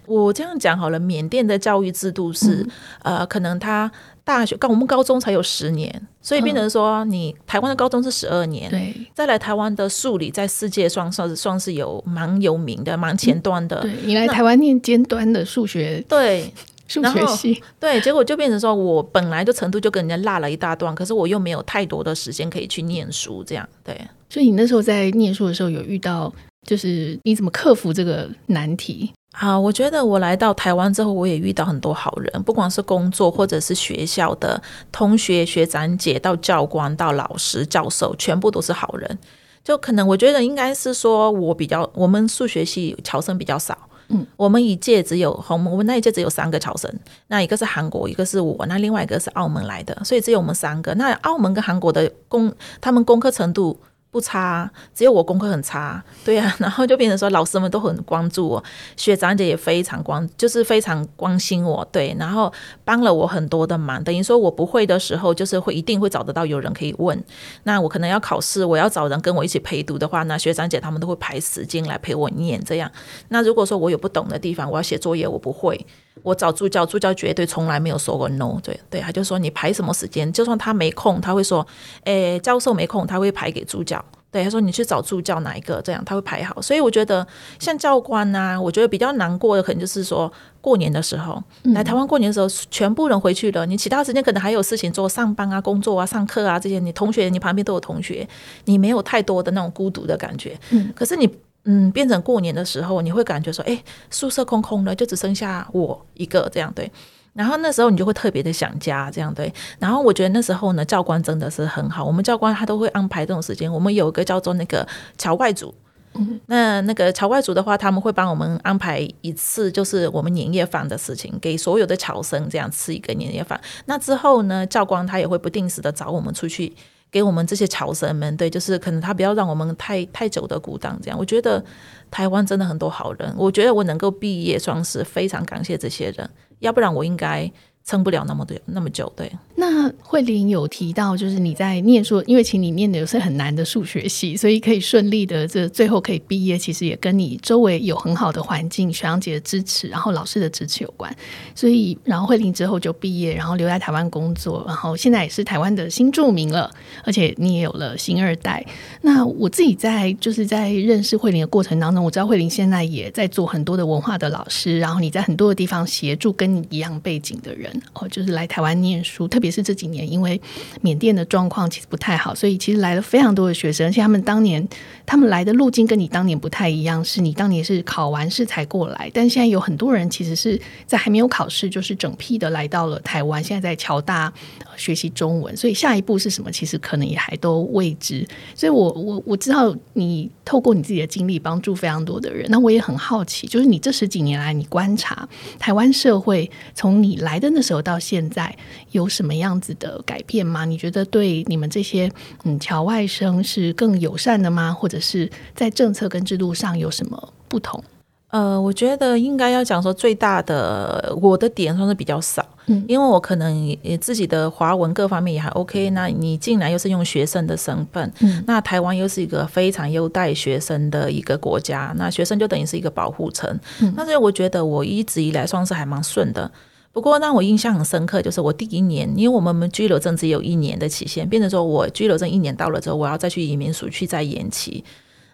[0.07, 2.67] 我这样讲好了，缅甸的教育制度是，
[3.03, 3.91] 嗯、呃，可能他。
[4.27, 8.69] 大学高，我们高中才有十年，所以变成说你台湾的高中是十二年。
[8.69, 13.81] 对，再来台湾的数理在世界上算是算是有蛮有名的，蛮前端的。
[13.83, 16.53] 对，你来台湾念尖端的数学，对，
[16.89, 23.97] 数学系，对，结果就变成说我本来就程度就跟人家落了一大段，可是我又没有太多的时间可以去念书，这样对。
[24.29, 26.35] 所以你那时候在念书的时候有遇到
[26.67, 29.13] 就是你怎么克服这个难题？
[29.39, 39.19] 啊，我觉得我来到台湾之后，我也遇到很多好人，不管是工作或者是学校的同学、学长姐，到教官、到老师、教授，全部都是好人。
[39.63, 43.77] 就可能我觉得应该是说我比较，我们数学系侨生比较少。
[44.09, 46.91] 嗯，我们一届只有我们我们那一届只有三个侨生，
[47.27, 50.95] 那一个是韩国，一个是我，那另外一个是澳门来的，所以只有我们三个。
[50.95, 53.79] 那澳门跟韩国的功，他们功课程度。
[54.17, 58.65] 不差，只有我功课很差，对、啊， 然后就变成说老师们都很关注我，
[58.97, 62.51] 学长姐也非常关，就是非常关心我，对，然后
[62.83, 67.23] 帮了我很多的忙，等于说我不会的时候，就是会一定会找得到有人可以问。
[67.65, 72.91] 那我可能要考试，我要找人跟我一起陪读的话，那学长姐他们都会排时间来陪我念这样。
[73.29, 75.87] 那如果说我有不懂的地方，我要写作业，我不会，
[76.27, 81.65] 我找助教，助教绝对从来没有说过 no，对对，他就说你排什么时间，就算他没空，他会说，
[82.03, 84.05] 诶，教授没空，他会排给助教。
[84.33, 86.61] 对，他说你去找助教哪一个，这样他会排好。
[86.61, 87.25] 所以我觉得
[87.61, 98.29] 像教官呐、啊，我觉得比较难过的可能就是说过年的时候来台湾过年的时候，全部人回去了，你其他时间可能还有事情做，上班啊、工作啊、上课啊这些，你同学你旁边都有同学，
[98.65, 100.59] 你没有太多的那种孤独的感觉。
[100.71, 101.31] 嗯，可是你
[101.67, 106.91] 嗯变成过年的时候，你会感觉说，哎，宿舍空空的，就只剩下我一个这样对。
[107.35, 109.53] 然后那时候你就会特别的想家，这样对。
[109.79, 112.03] 然后我觉得那时候呢，教官真的是很好。
[112.03, 113.71] 我们教官他都会安排这种时间。
[113.71, 115.75] 我们有一个叫做那个侨外组，
[116.15, 123.61] 嗯，那那个侨外组的话，他们会帮我们安排一次，就是我们年夜饭的事情，给所有的侨生这样吃一个年夜饭。
[123.85, 126.75] 那之后呢，教官他也会不定时的找我们出去，
[127.11, 131.19] 给我们这些潮生们，对，就是可能他不要让我们太太久的孤单这样。
[131.19, 131.65] 我觉得
[132.11, 136.29] 台湾真的很多好人，我觉得我能够毕业，算是非常感谢这些人。
[136.59, 137.51] 要不然我应该
[137.85, 139.31] 撑不了那么多那么久，对。
[139.69, 151.15] 那慧玲有提到，就是你在念书，因为请你念的有是很难的数学系，所以可以顺利的这最后可以毕业，其实也跟你周围有很好的环境、学长姐的支持，然后老师的支持有关。
[151.55, 156.71] 所以，然后慧玲之后就毕业，然后留在台湾工作，然后现在也是台湾的新著名了，
[157.05, 158.65] 而且你也有了新二代。
[159.03, 170.41] 那我自己在就是在认识慧玲的过程当中，我知道慧玲现在也在做很多的文化的老师，然后你在很多的地方协助跟你一样背景的人哦，就是来台湾念书，特别是是这几年，因为
[170.83, 174.67] 缅甸的状况其实不太好，所以其实来了非常多的学生，而且他们当年
[175.07, 184.33] 他们来的路径跟你当年不太一样，是你当年是考完试才过来，但现在有很多人其实是在还没有考试，就是整批的来到了台湾，现在在侨大
[184.77, 188.27] 学习中文，所以下一步是什么，其实可能也还都未知。
[188.55, 198.55] 所以我我我知道你透过你自己的经历帮助非常多的人，那我也很好奇，就是你这十几年来你观察台湾社会，从你来的那时候到现在
[198.91, 200.65] 有什么样子的改变吗？
[200.65, 202.11] 你觉得对你们这些
[202.43, 204.73] 嗯侨外生是更友善的吗？
[204.73, 207.83] 或者是在政策跟制度上有什么不同？
[208.31, 215.91] 呃，我觉得应该要讲说最大的我的点算是比较少，嗯，因为我可能也自己的华文各方面也还 OK。
[215.91, 223.49] 那你进来又是用学生的身份，嗯，那台湾又是一个非常优待学生的一个国家，那学生就等于是一个保护层，
[223.81, 226.51] 嗯，那所以我觉得我一直以来算是还蛮顺的。
[226.97, 234.83] 不过让我印象很深刻，就是我第一年，因为我们居留证只有一年的期限，变成说我居留证一年到了之后，我要再去移民署去再延期。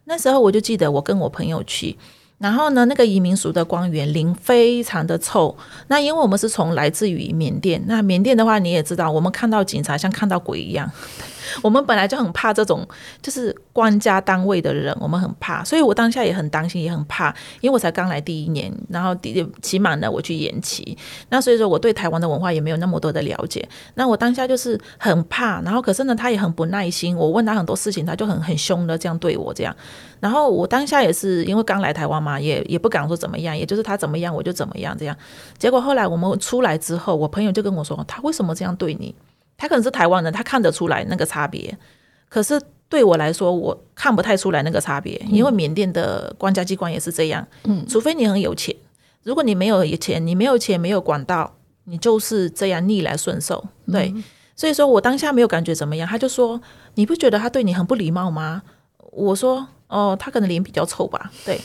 [0.06, 1.96] 那时候我就记得我跟我朋友去。
[2.38, 5.56] 然后呢，那个移民署的官员脸非常的臭。
[5.86, 10.90] 那因为我们是从来自于缅甸，那缅甸的话你也知道，我们看到警察像看到鬼一样。
[11.60, 12.86] 我们本来就很怕这种，
[13.20, 15.64] 就是官家单位的人，我们很怕。
[15.64, 20.96] 所以我当下也很担心，也很怕，因为我才刚来第一年，然后第起码呢我去延期。
[21.28, 23.68] 那所以说我对台湾的文化也没有那么多的了解。
[23.94, 27.16] 那我当下就是很怕，然后可是呢他也很不耐心。
[27.16, 29.74] 我问他很多事情，他就很很凶的这样对我这样。
[30.20, 35.16] 然后我当下也是因为刚来台湾嘛，也也不敢说怎么样，也就是他怎么样我就怎么样这样。
[35.58, 39.14] 结果后来我们出来之后，我朋友就跟我说，他为什么这样对你？
[39.62, 41.78] 他可能是台湾人，他看得出来那个差别。
[42.28, 47.46] 可是对我来说，我看不太出来那个差别，因为缅甸的官家机关也是这样。
[47.62, 48.74] 嗯，除非你很有钱，
[49.22, 53.64] 如果你没有钱，你没有钱没有管道，你就是这样逆来顺受。
[53.86, 54.12] 对，
[54.56, 56.08] 所以说我当下没有感觉怎么样。
[56.08, 56.60] 他就说，
[56.96, 58.62] 你不觉得他对你很不礼貌吗？
[59.12, 59.68] 我说。
[59.86, 61.60] 哦，他可能脸比较臭吧，对。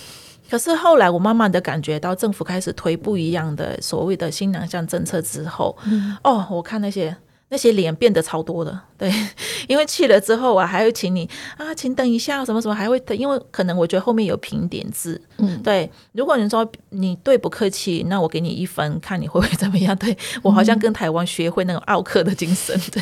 [0.49, 7.15] 可是后来我慢慢的感觉到政府开始推不一样的所谓的新南向政策之后，嗯、哦，我看那些。
[7.49, 9.11] 那些脸变得超多的，对，
[9.69, 19.95] 因为去了之后啊，还会请你啊，请等一下，什么什么还会等，因为可能我觉得后面有评点字，嗯，对，如果你说你对不客气，那我给你一分，看你会不会怎么样？
[19.97, 23.01] 对，我好像跟台湾学会那种奥客的精神，对，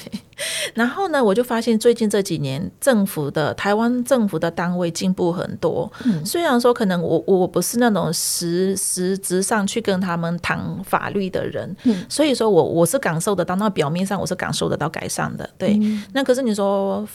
[0.75, 5.91] 然后呢，我就发现最近这几年政府的台湾政府的单位进步很多。
[6.03, 15.49] 嗯，虽然说可能我我不是那种实实质上去跟他们谈法律的人，嗯，所以说我我是感受得到，那表面上我是感受得到改善的。
[15.57, 17.07] 对，嗯，那可是你说。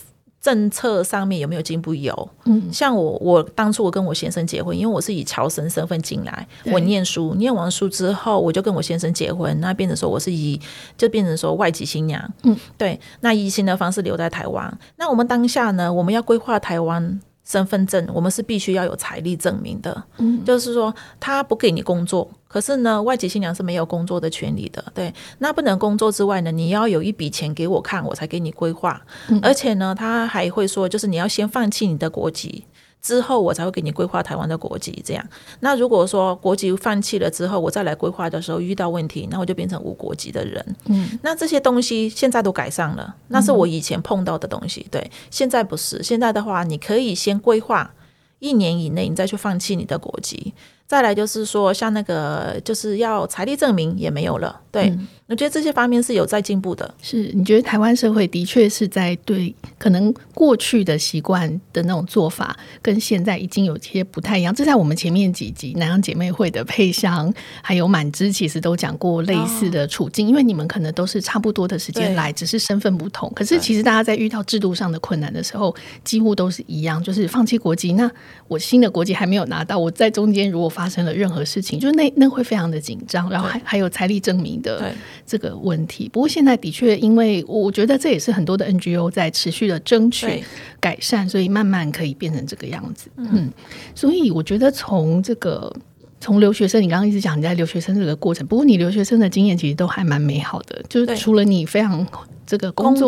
[0.42, 1.94] 政策上面有没有进步？
[1.94, 10.58] 有，嗯，像我，我当初我跟我先生结婚，因为我是以侨生身份进来，我念书，念完书之后，我就跟我先生结婚，那变成说我是以，
[10.96, 17.20] 就变成说外籍新娘，嗯，对，那移新的方式留在台湾，那我们当下呢，我们要规划台湾。
[17.50, 32.64] 身份证，我们是必须要有财力证明的，嗯，就是说他不给你工作，可是呢，外籍新娘是没有工作的权利的，对，那不能工作之外呢，你要有一笔钱给我看，我才给你规划，嗯，而且呢，他还会说，就是你要先放弃你的国籍。
[33.02, 35.24] 之后我才会给你规划台湾的国籍，这样。
[35.60, 40.76] 那如果说国籍放弃了之后，我再来规划的时候遇到问题，那我就变成无国籍的人。
[40.86, 44.86] 嗯，那这些东西现在都改善了，那是我以前碰到的东西。
[44.90, 46.02] 对，现在不是。
[46.02, 47.94] 现在的话，你可以先规划
[48.38, 50.52] 一年以内，你再去放弃你的国籍。
[50.86, 54.60] 再来就是说，像那个就是要财力证明也没有了。
[54.70, 54.90] 对。
[54.90, 56.92] 嗯我觉得这些方面是有在进步的。
[57.00, 64.52] 是，你觉得台湾社会的确是在对可能过去的习惯的那种做法，跟现在已经有些不太一样。
[64.52, 70.26] 这在我们前面几集南洋姐妹会的配香还有满枝，其实都讲过类似的处境。
[70.26, 73.30] 哦、因为你们可能都是差不多的时间来，只是身份不同。
[73.32, 75.72] 可是其实大家在遇到制度上的困难的时候，
[76.02, 77.92] 几乎都是一样，就是放弃国籍。
[77.92, 78.10] 那
[78.48, 83.30] 我新的国籍还没有拿到，我在中间如果发生了任何事情，就是那那会非常的紧张。
[83.30, 84.92] 然后还还有财力证明的。
[85.26, 90.42] 这个问题，不过现在的确，因为我觉得这也是很多的 NGO 在持续的争取
[90.80, 93.08] 改善，所以慢慢可以变成这个样子。
[93.16, 93.50] 嗯，
[93.94, 95.72] 所以我觉得从这个
[96.20, 102.06] 从留学生，你刚刚一直讲你在留学生这个过程，不过你留学生的经验其实都还蛮美好的，就是除了你非常。
[102.50, 103.06] 这个工作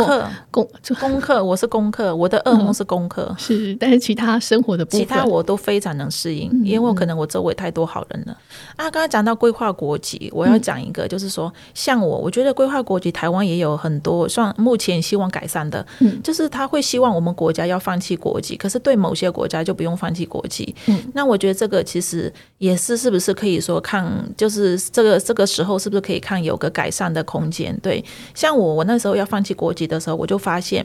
[0.53, 8.39] 功课， 功课，我是功课，我的噩梦是功课，嗯，是，但是其他生活的部分，其他我都非常能适应，嗯，因为我可能我周围太多好人了。
[8.77, 27.77] 啊，刚才讲到规划国籍，我要讲一个，就是说，像我，我觉得规划国籍，台湾也有很多，算目前希望改善的，嗯，就是他会希望我们国家要放弃国籍，可是对某些国家就不用放弃国籍，嗯，那我觉得这个其实也是是不是可以说看，就是这个这个时候是不是可以看有个改善的空间？
[27.83, 28.05] 对，
[28.37, 29.27] 像我，我那时候要。
[29.33, 30.85] 放弃国籍的时候，我就发现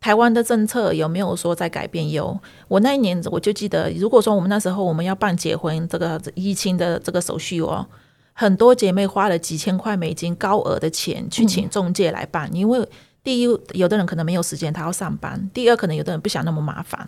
[0.00, 2.10] 台湾的政策有没有说在改变？
[2.10, 2.36] 有，
[2.66, 7.86] 我那一年我就记得，如果说我们那时候我们要办结婚这个移情的这个手续哦，
[8.32, 12.84] 很多姐妹花了几千块美金高额的钱去请中介来办，因为
[13.22, 16.98] 第一，有的人可能没有时间，他要上班；第二，可能有的人不想那么麻烦，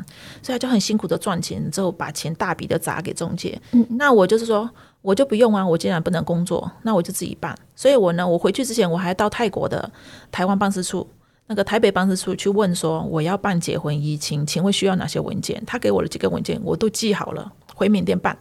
[0.41, 3.61] 所以他就很辛苦的赚钱，之后把钱大笔的砸给中介。
[3.99, 4.70] 那我就是说。
[5.07, 5.65] 我就不用啊！
[5.65, 7.57] 我既然不能工作，那我就自己办。
[7.77, 9.89] 所以我呢，我回去之前我还到泰国的
[10.33, 11.07] 台湾办事处，
[11.47, 15.63] 那个台北办事处去问说，我要办结婚移亲，请问需要哪些文件？
[15.65, 18.37] 他给我的几个文件我都记好了，回缅甸办。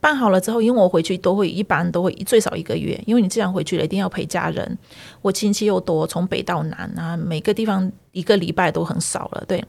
[0.00, 4.76] 办好了之后，因为我回去都会一般都会最少一个月，因为你既然回去了，一定要陪家人。
[5.22, 9.42] 我亲戚又多，从北到南啊，每个地方一个礼拜都很少了。
[9.48, 9.64] 对，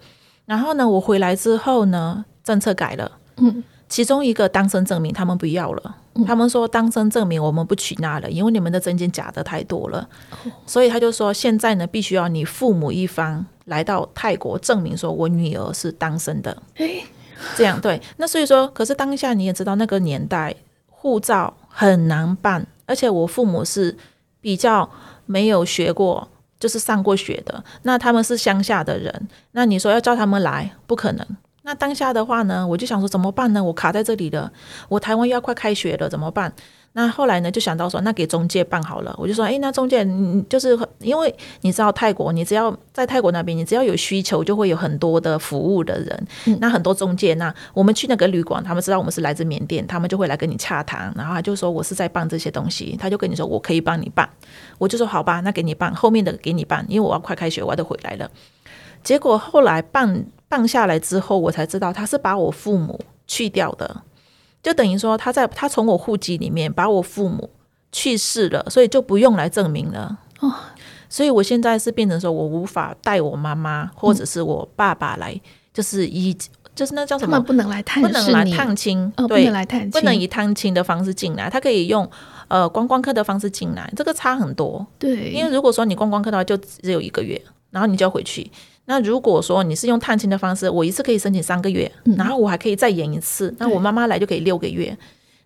[0.46, 3.64] 然后呢，我回来之后呢，政策改了，嗯。
[3.94, 10.10] 其中一个单身证明他们不要了，他们说单身证明我们不取纳了，因为你们的证件假的太多了，
[10.66, 16.58] 所以他就说现在呢，必须要你父母一方来到泰国证明说我女儿是单身的，
[17.56, 18.02] 这样对。
[18.18, 20.56] 那所以说，可是当下你也知道那个年代
[20.88, 23.96] 护照很难办，而且我父母是
[24.42, 24.90] 比较
[25.28, 26.28] 没有学过，
[26.60, 31.28] 就是上过学的，那他们是乡下的人，那你说要叫他们来，不可能。
[31.66, 33.64] 那当下的话呢，我就想说怎么办呢？
[33.64, 34.52] 我卡在这里了，
[34.90, 36.54] 我台湾又要快开学了，怎么办？
[36.96, 39.16] 那后来呢，就想到说，那给中介办好了。
[39.18, 46.28] 我就说，诶，那中介，你，就是因为你知道泰国，你只要在泰国那边，你只要有需求，就会有很多的服务的人。
[46.46, 54.30] 嗯、那很多中介，那我们去那个旅馆，他们知道我们是来自缅甸，他们就会来跟你洽谈，然后他就说我是在办这些东西，他就跟你说我可以帮你办。
[54.78, 58.30] 我就说好吧，那给你办，后面的给你办，因为我要快开学，我要得回来了。
[59.02, 60.26] 结果后来办。
[60.54, 64.04] 放下来之后，我才知道他是把我父母去掉的，
[64.62, 67.50] 就等于说他在他从我户籍里面把我父母
[67.92, 70.16] 去世了，所以就不用来证明了。
[70.42, 70.54] 哦，
[71.10, 75.42] 所以我现在是变成说我无法带我妈妈或者是我爸爸来，
[75.74, 76.32] 就是以
[76.76, 82.08] 就是那叫什么不能来探，不能来探亲，哦，不能来探亲，不能以探亲的方式进来，他可以用
[82.48, 84.86] 呃观光客的方式进来，这个差很多。
[85.00, 87.42] 对，因为如果说你观光客的话，就只有一个月，
[87.72, 88.52] 然后你就要回去。
[88.86, 94.98] 那如果说你是用探亲的方式，我一次可以申请三个月，嗯、然后我还可以再延一次，那我妈妈来就可以六个月。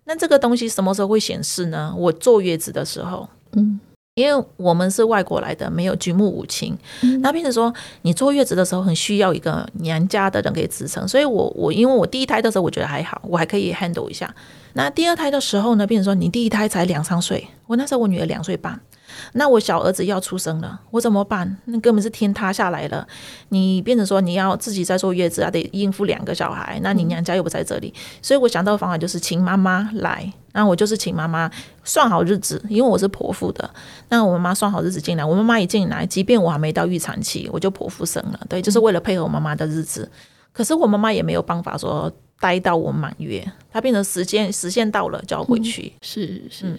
[0.04, 1.94] 那这个东西什么时候会显示呢？
[1.96, 3.78] 我坐月子的时候，嗯，
[4.14, 6.76] 因为我们是外国来的，没有举目无亲。
[7.02, 7.72] 嗯、那变成说，
[8.02, 11.06] 你坐月子的时候很需要一个娘家的人可以支撑。
[11.06, 14.34] 所以我我因为我第一胎的时候我觉得还好，我还可以 handle 一下。
[14.72, 18.80] 那第二胎的时候呢，变成说你第一胎才两三岁，我那时候我女儿两岁半。
[19.32, 21.56] 那我小儿子要出生了，我怎么办？
[21.66, 23.06] 那根本是天塌下来了。
[23.50, 27.92] 你变成说你要自己在坐月子还，得应付两个小孩，那你娘家又不在这里，
[28.22, 30.32] 所以我想到的方法就是请妈妈来。
[30.52, 31.48] 那我就是请妈妈
[31.84, 33.70] 算好日子，因为我是剖腹的。
[34.08, 38.40] 那我妈妈算好日子进来，我妈妈一进来，即便我还没到预产期，我就剖腹生了。
[38.48, 40.10] 对，就是为了配合我妈妈的日子。
[40.52, 45.92] 可是我妈妈也没有办法说待到我满月，她变成时间时限到了就要回去。
[45.94, 46.66] 嗯、是是。
[46.66, 46.78] 嗯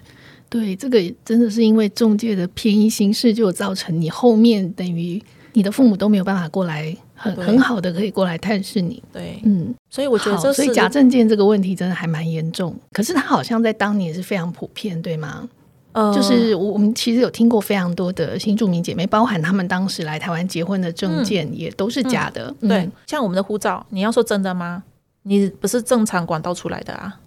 [0.50, 5.22] 对，这个真的是因为中介的便宜行事，就造成你后面等于
[5.54, 9.02] 你的父母都没有办法过来很对很好的可以过来探视你。
[9.14, 12.76] 对，嗯，所以我觉得这，所以假证件这个问题真的还蛮严重。
[12.92, 15.48] 可是他好像在当年是非常普遍，对吗？
[15.92, 22.48] 呃，就是我们其实有听过非常多的新住民姐妹，包含他们当时来台湾结婚的证件也都是假的。
[22.62, 24.84] 嗯嗯、对，像我们的护照，你要说真的吗？
[25.24, 27.20] 你不是正常管道出来的啊。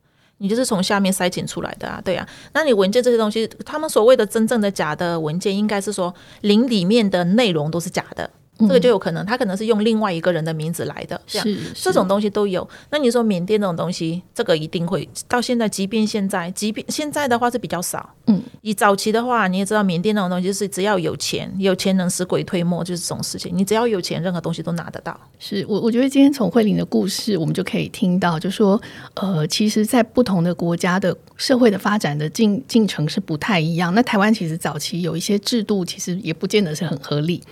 [0.43, 8.29] 你就是从下面筛检出来的啊，对啊，那你文件这些东西，他们所谓的真正的假的文件，应该是说零里面的内容都是假的。
[8.59, 12.69] 这个就有可能，他可能是用另外一个人的名字来的，这样这种东西都有。
[12.91, 18.15] 那你说缅甸这种东西，这个一定会到现在，即便现在，即便现在的话是比较少。
[18.27, 23.51] 嗯，以早期的话，你也知道缅甸那种东西是只要有钱，有钱能使鬼推磨，就是这种事情。
[23.57, 25.19] 你只要有钱，任何东西都拿得到。
[25.41, 28.81] 是我我觉得今天从慧玲的故事，我们就可以听到，就说
[29.15, 33.93] 呃，其实，在不同的国家的社会的发展的进进程是不太一样。
[33.95, 37.43] 那台湾其实早期有一些制度，其实也不见得是很合理。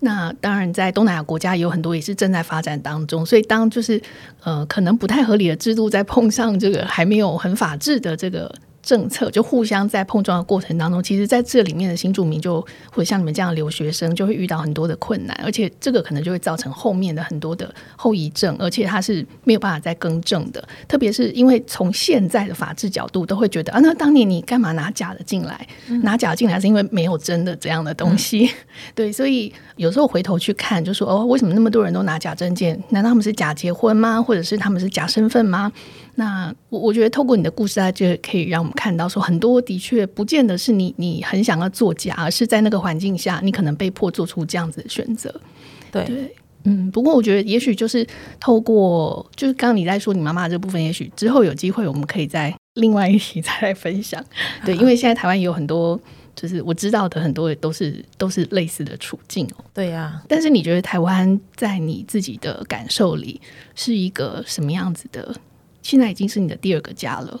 [0.00, 4.00] 那当然，在东南亚国家也有很多也是正在发展当中，所以当就是
[4.42, 8.54] 呃，可能不太合理的制度在碰上这个还没有很法治的这个。
[8.82, 12.60] 政策就互相在碰撞的过程当中，其实在这里面的新住民就
[12.90, 20.66] 或者像你们这样的留学生，就会遇到很多的困难，而且这个可能就会造成后面的很多的后遗症，而且它是没有办法再更正的。
[20.88, 25.66] 特别是因为从现在的法治角度，都会觉得啊，那当年你干嘛拿假的进来？
[26.02, 28.50] 拿假进来是因为没有真的这样的东西，嗯、
[28.94, 32.82] 对，所以有时候回头去看，就说哦，为什么那么多人都拿假证件？
[32.88, 34.22] 难道他们是假结婚吗？
[34.22, 35.70] 或者是他们是假身份吗？
[36.16, 45.32] 那我我觉得透过你的故事，它就可以让我们看到，说很多的确不见得是你你很想要作假，而是在那个环境下，你可能被迫做出这样子的选择。
[45.90, 46.90] 对，对，嗯。
[46.90, 48.06] 不过我觉得，也许就是
[48.38, 54.22] 透过，就是刚刚你在说你妈妈这部分，也许之后有机会，我们可以再另外一期再来分享。
[54.64, 55.98] 对，因为现在台湾也有很多，
[56.36, 59.64] 就是我知道的很多都是都是类似的处境哦。
[59.72, 60.22] 对呀。
[60.28, 63.40] 但是你觉得台湾在你自己的感受里
[63.74, 65.34] 是一个什么样子的？
[65.82, 67.40] 现在已经是你的第二个家了，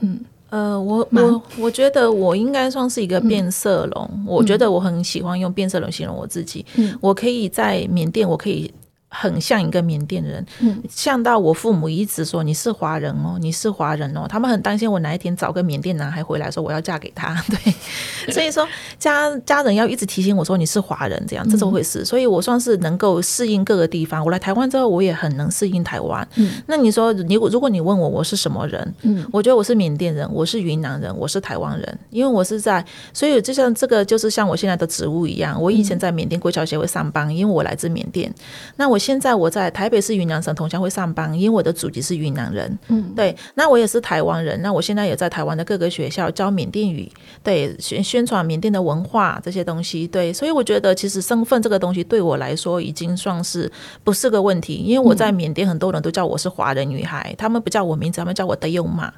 [0.00, 0.20] 嗯，
[0.50, 8.72] 呃，我我我觉得我应该算是一个变色龙，嗯、我觉得我很喜欢用变色龙形容我自己，嗯，我可以在缅甸，我可以。
[9.16, 18.66] 很像一个缅甸人，嗯，像到我父母一直说你是华人哦，你是华人哦，他们很担心我哪一天找个缅甸男孩回来说我要嫁给他， 对，所以说
[18.98, 22.04] 家家人要一直提醒我说你是华人，这样这怎么回事？
[22.04, 24.24] 所以我算是能够适应各个地方。
[24.24, 26.26] 我来台湾之后，我也很能适应台湾。
[26.34, 28.94] 嗯，那你说你如果你问我我是什么人？
[29.02, 38.34] 嗯，我觉得我是缅甸人，我是云南人，我是台湾人，因为我是在，所以就像这个就是像我现在的职务一样，我以前在缅甸国侨协会上班，因为我来自缅甸，
[38.74, 38.98] 那我。
[39.04, 42.78] 现在我在台北市云南省同乡会上班，因为我的祖籍是云南人。
[42.88, 44.60] 嗯，对，那我也是台湾人。
[44.62, 47.10] 那我现在也在台湾的各个学校教缅甸语，
[47.42, 50.08] 对，宣宣传缅甸的文化这些东西。
[50.08, 53.70] 对，所以我觉得其实身份这个东西对我来说已经算是
[54.02, 59.12] 不是个问题，因为我在缅甸很多人都叫我是华人女孩，嗯、他们不叫我名字，他们叫我的优妈，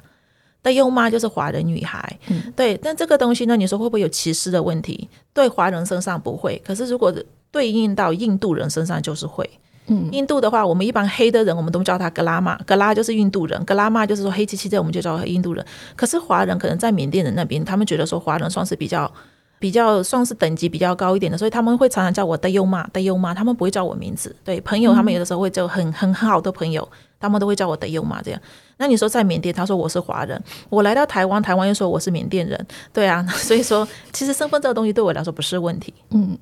[0.61, 2.19] 的优妈就是华人女孩。
[2.27, 5.07] 嗯，对，但这个东西呢，你说会不会有歧视的问题？
[5.33, 7.13] 对华人身上不会，可是如果
[7.51, 9.49] 对应到印度人身上就是会。
[9.87, 15.65] 嗯，印度的话，我们一般黑的人，我们都叫他格拉玛，格拉就是印度人，格拉玛就是说黑漆漆的，我们就叫印度人。
[15.95, 19.09] 可是华人可能在缅甸人那边，他们觉得说华人算是比较
[19.59, 24.35] 比较算是等级比较高一点的，所以他们会常常叫我的优妈的优妈，他们不会叫我名字。
[24.43, 26.87] 对，朋友他们有的时候会叫很很很好的朋友，
[27.19, 28.41] 他们都会叫我的优妈这样。
[28.77, 36.37] 那你说在缅甸，他说我是华人，我来到台湾，台湾又说我是缅甸人，对啊， 所以说其实身份这个东西对我来说不是问题，嗯。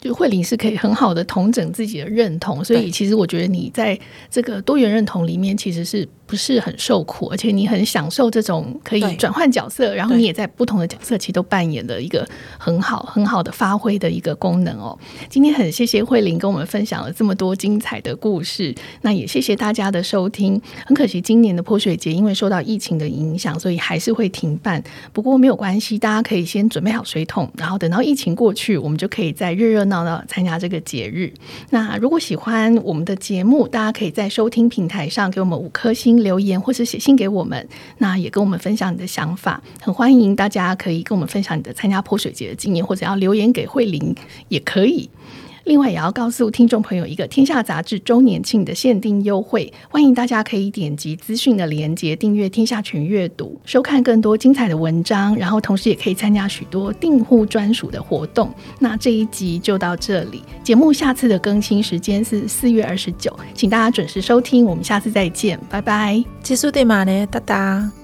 [0.00, 3.98] 就慧玲是可以很好的统整自己的认同，所以其实我觉得你在
[4.30, 12.26] 这个多元认同里面其实是不是很受苦，而且你很享受这种可以转换角色，然后你也在不同的角色其实都扮演了一个
[12.56, 14.98] 很好很好的发挥的一个功能哦。
[15.28, 20.58] 今天很谢谢慧玲跟我们分享了这么多精彩的故事，那也谢谢大家的收听。
[20.86, 24.82] 很可惜今年的破水节因为受到疫情的影响，所以还是会停办。
[25.12, 31.32] 不过没有关系，大家可以先准备好水桶，然后等到疫情过去，我们就可以再热热闹闹参加这个节日。
[31.70, 37.66] 那如果喜欢我们的节目，大家可以在收听平台上给我们五颗星留言，或是写信给我们，
[37.98, 39.62] 那也跟我们分享你的想法。
[39.80, 44.14] 很欢迎大家可以跟我们分享你的参加泼水节的经验，或者要留言给慧玲
[44.48, 45.08] 也可以。
[45.64, 58.52] 另外，也要告诉听众朋友一个《天下杂志》周年庆的限定优惠，欢迎大家可以点击资讯的连接订阅《天下全阅读》，收看更多精彩的文章，然后同时也可以参加许多订户专属的活动。
[58.78, 66.22] 那这一集就到这里，节目下次的更新时间是四月二十九，请大家准时收听，我们下次再见，拜拜。
[66.42, 67.99] 结束的嘛呢，哒哒。